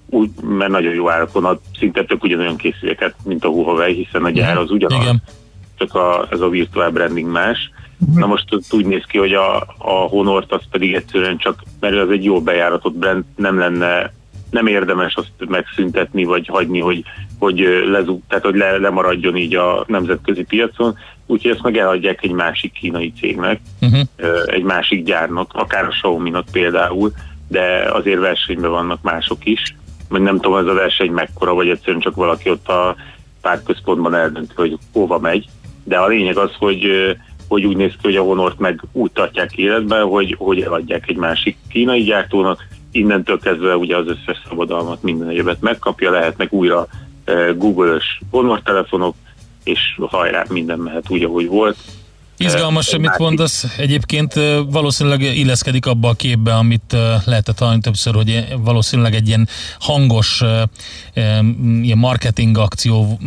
[0.07, 4.30] úgy, mert nagyon jó árakon ad szinte tök ugyanolyan készüléket, mint a Huawei, hiszen a
[4.30, 5.22] gyár az ugyanaz, Igen.
[5.78, 7.70] csak a, ez a virtuál branding más.
[7.97, 8.18] Mhm.
[8.18, 12.09] Na most úgy néz ki, hogy a, a Honort az pedig egyszerűen csak, mert ez
[12.09, 14.12] egy jó bejáratott brand, nem lenne
[14.53, 17.05] nem érdemes azt megszüntetni, vagy hagyni, hogy,
[17.39, 17.59] hogy,
[17.91, 22.73] lezú, tehát, hogy le, lemaradjon így a nemzetközi piacon, úgyhogy ezt meg eladják egy másik
[22.73, 24.01] kínai cégnek, uh-huh.
[24.47, 27.12] egy másik gyárnak, akár a Xiaomi-nak például,
[27.49, 29.77] de azért versenyben vannak mások is,
[30.09, 32.97] vagy nem tudom, ez a verseny mekkora, vagy egyszerűen csak valaki ott a
[33.41, 35.47] pártközpontban eldönti, hogy hova megy,
[35.85, 37.16] de a lényeg az, hogy
[37.49, 41.16] hogy úgy néz ki, hogy a Honort meg úgy tartják életben, hogy, hogy eladják egy
[41.16, 46.87] másik kínai gyártónak, innentől kezdve ugye az összes szabadalmat minden egyebet megkapja, lehetnek újra
[47.57, 49.14] Google-ös Honor telefonok,
[49.65, 51.77] és hajrá, minden mehet úgy, ahogy volt.
[52.37, 53.65] Izgalmas, amit mondasz.
[53.79, 54.35] Egyébként
[54.71, 59.49] valószínűleg illeszkedik abba a képbe, amit lehetett hallani többször, hogy valószínűleg egy ilyen
[59.79, 60.43] hangos
[61.83, 63.19] ilyen marketing akció